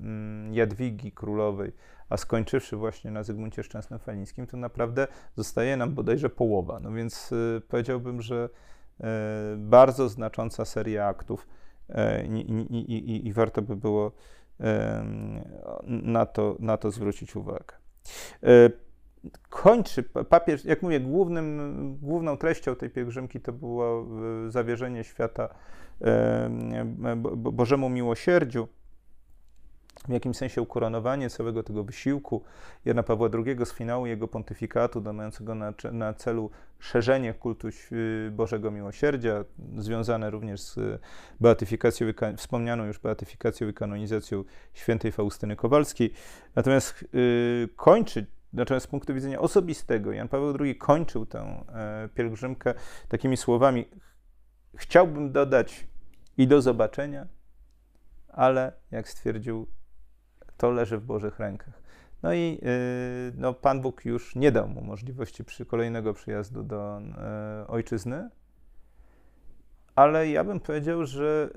[0.00, 1.72] mm, Jadwigi Królowej,
[2.08, 6.80] a skończywszy właśnie na Zygmuncie Szczęsnym-Felińskim, to naprawdę zostaje nam bodajże połowa.
[6.80, 8.48] No więc y, powiedziałbym, że
[9.00, 9.04] y,
[9.56, 11.48] bardzo znacząca seria aktów
[12.28, 12.40] i,
[12.70, 14.12] i, i, i warto by było
[15.86, 17.74] na to, na to zwrócić uwagę
[19.48, 24.06] kończy papież, jak mówię, głównym, główną treścią tej pielgrzymki to było
[24.48, 25.48] zawierzenie świata
[27.36, 28.68] Bożemu miłosierdziu.
[30.08, 32.42] w jakimś sensie ukoronowanie całego tego wysiłku
[32.84, 37.68] Jana Pawła II z finału jego pontyfikatu, mającego na, na, celu szerzenie kultu
[38.30, 39.44] Bożego Miłosierdzia,
[39.76, 41.00] związane również z
[41.40, 42.06] beatyfikacją,
[42.36, 44.44] wspomnianą już beatyfikacją i kanonizacją
[44.74, 46.12] świętej Faustyny Kowalskiej.
[46.56, 52.74] Natomiast yy, kończy Natomiast z punktu widzenia osobistego, Jan Paweł II kończył tę e, pielgrzymkę
[53.08, 53.88] takimi słowami:
[54.78, 55.86] Chciałbym dodać
[56.36, 57.26] i do zobaczenia,
[58.28, 59.66] ale jak stwierdził,
[60.56, 61.82] to leży w Bożych rękach.
[62.22, 67.00] No i yy, no, Pan Bóg już nie dał mu możliwości przy kolejnego przyjazdu do
[67.60, 68.30] yy, ojczyzny,
[69.94, 71.50] ale ja bym powiedział, że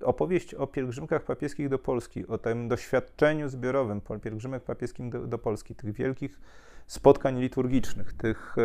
[0.00, 5.38] yy, opowieść o pielgrzymkach papieskich do Polski, o tym doświadczeniu zbiorowym pielgrzymek papieskim do, do
[5.38, 6.40] Polski, tych wielkich
[6.86, 8.56] spotkań liturgicznych, tych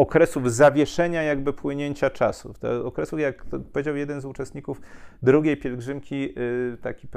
[0.00, 2.54] okresów zawieszenia jakby płynięcia czasu.
[2.60, 4.80] To okresów, jak powiedział jeden z uczestników
[5.22, 7.08] drugiej pielgrzymki, y, taki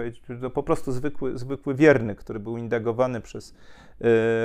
[0.42, 3.56] no po prostu zwykły, zwykły wierny, który był indagowany przez y,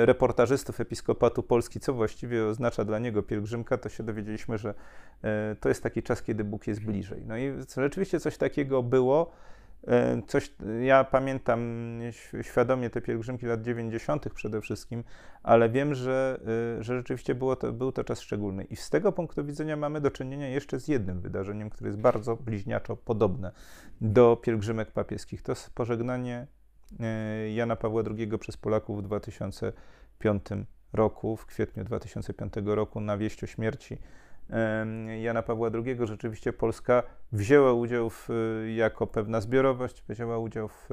[0.05, 5.69] reportażystów Episkopatu Polski, co właściwie oznacza dla niego pielgrzymka, to się dowiedzieliśmy, że y, to
[5.69, 7.23] jest taki czas, kiedy Bóg jest bliżej.
[7.27, 9.31] No i rzeczywiście coś takiego było.
[9.87, 11.59] E, coś, ja pamiętam
[12.41, 14.33] świadomie te pielgrzymki lat 90.
[14.33, 15.03] przede wszystkim,
[15.43, 16.39] ale wiem, że,
[16.79, 18.63] e, że rzeczywiście było to, był to czas szczególny.
[18.63, 22.35] I z tego punktu widzenia mamy do czynienia jeszcze z jednym wydarzeniem, które jest bardzo
[22.35, 23.51] bliźniaczo podobne
[24.01, 25.41] do pielgrzymek papieskich.
[25.41, 26.47] To jest pożegnanie
[26.99, 30.43] e, Jana Pawła II przez Polaków w 2005
[30.93, 33.97] roku, w kwietniu 2005 roku na wieść o śmierci
[35.21, 38.29] Jana Pawła II rzeczywiście Polska wzięła udział w,
[38.75, 40.89] jako pewna zbiorowość, wzięła udział w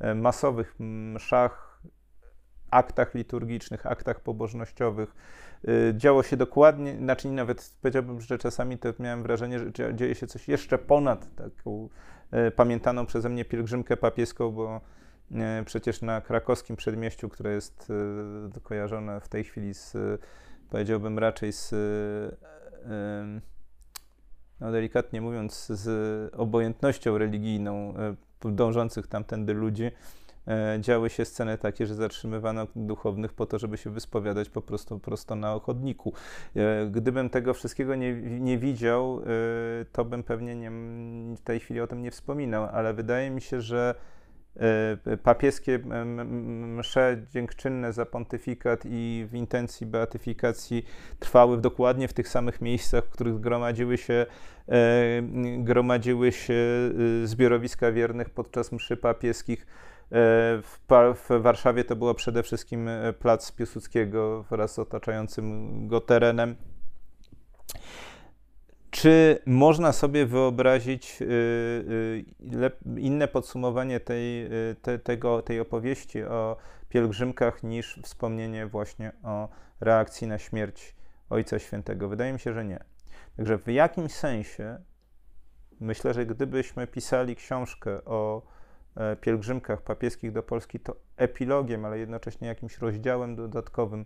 [0.00, 1.82] e, masowych mszach,
[2.70, 5.14] aktach liturgicznych, aktach pobożnościowych.
[5.68, 10.26] E, działo się dokładnie, znaczy nawet powiedziałbym, że czasami to miałem wrażenie, że dzieje się
[10.26, 11.88] coś jeszcze ponad taką
[12.30, 14.80] e, pamiętaną przeze mnie pielgrzymkę papieską, bo
[15.64, 17.92] przecież na krakowskim przedmieściu, które jest
[18.62, 19.96] kojarzone w tej chwili z,
[20.70, 21.74] powiedziałbym raczej z
[24.60, 27.94] no delikatnie mówiąc, z obojętnością religijną
[28.44, 29.90] e, dążących tamtędy ludzi,
[30.48, 34.98] e, działy się sceny takie, że zatrzymywano duchownych po to, żeby się wyspowiadać po prostu
[34.98, 36.12] prosto na chodniku.
[36.56, 39.20] E, gdybym tego wszystkiego nie, nie widział,
[39.92, 40.70] to bym pewnie nie,
[41.36, 43.94] w tej chwili o tym nie wspominał, ale wydaje mi się, że
[45.22, 45.78] papieskie
[46.66, 50.86] msze dziękczynne za pontyfikat i w intencji beatyfikacji
[51.18, 54.26] trwały dokładnie w tych samych miejscach, w których gromadziły się,
[54.68, 54.76] e,
[55.58, 56.54] gromadziły się
[57.22, 59.66] e, zbiorowiska wiernych podczas mszy papieskich.
[60.62, 60.78] W,
[61.14, 66.56] w Warszawie to było przede wszystkim plac Piłsudskiego wraz z otaczającym go terenem.
[68.94, 76.56] Czy można sobie wyobrazić y, y, inne podsumowanie tej, y, te, tego, tej opowieści o
[76.88, 79.48] pielgrzymkach niż wspomnienie właśnie o
[79.80, 80.94] reakcji na śmierć
[81.30, 82.08] Ojca Świętego?
[82.08, 82.84] Wydaje mi się, że nie.
[83.36, 84.78] Także w jakimś sensie
[85.80, 88.42] myślę, że gdybyśmy pisali książkę o
[88.96, 94.04] e, pielgrzymkach papieskich do Polski, to epilogiem, ale jednocześnie jakimś rozdziałem dodatkowym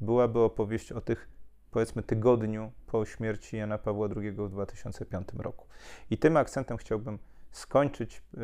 [0.00, 1.39] byłaby opowieść o tych
[1.70, 5.66] powiedzmy tygodniu po śmierci Jana Pawła II w 2005 roku.
[6.10, 7.18] I tym akcentem chciałbym
[7.50, 8.38] skończyć y,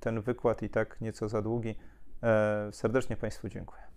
[0.00, 1.74] ten wykład i tak nieco za długi.
[2.22, 3.91] E, serdecznie Państwu dziękuję.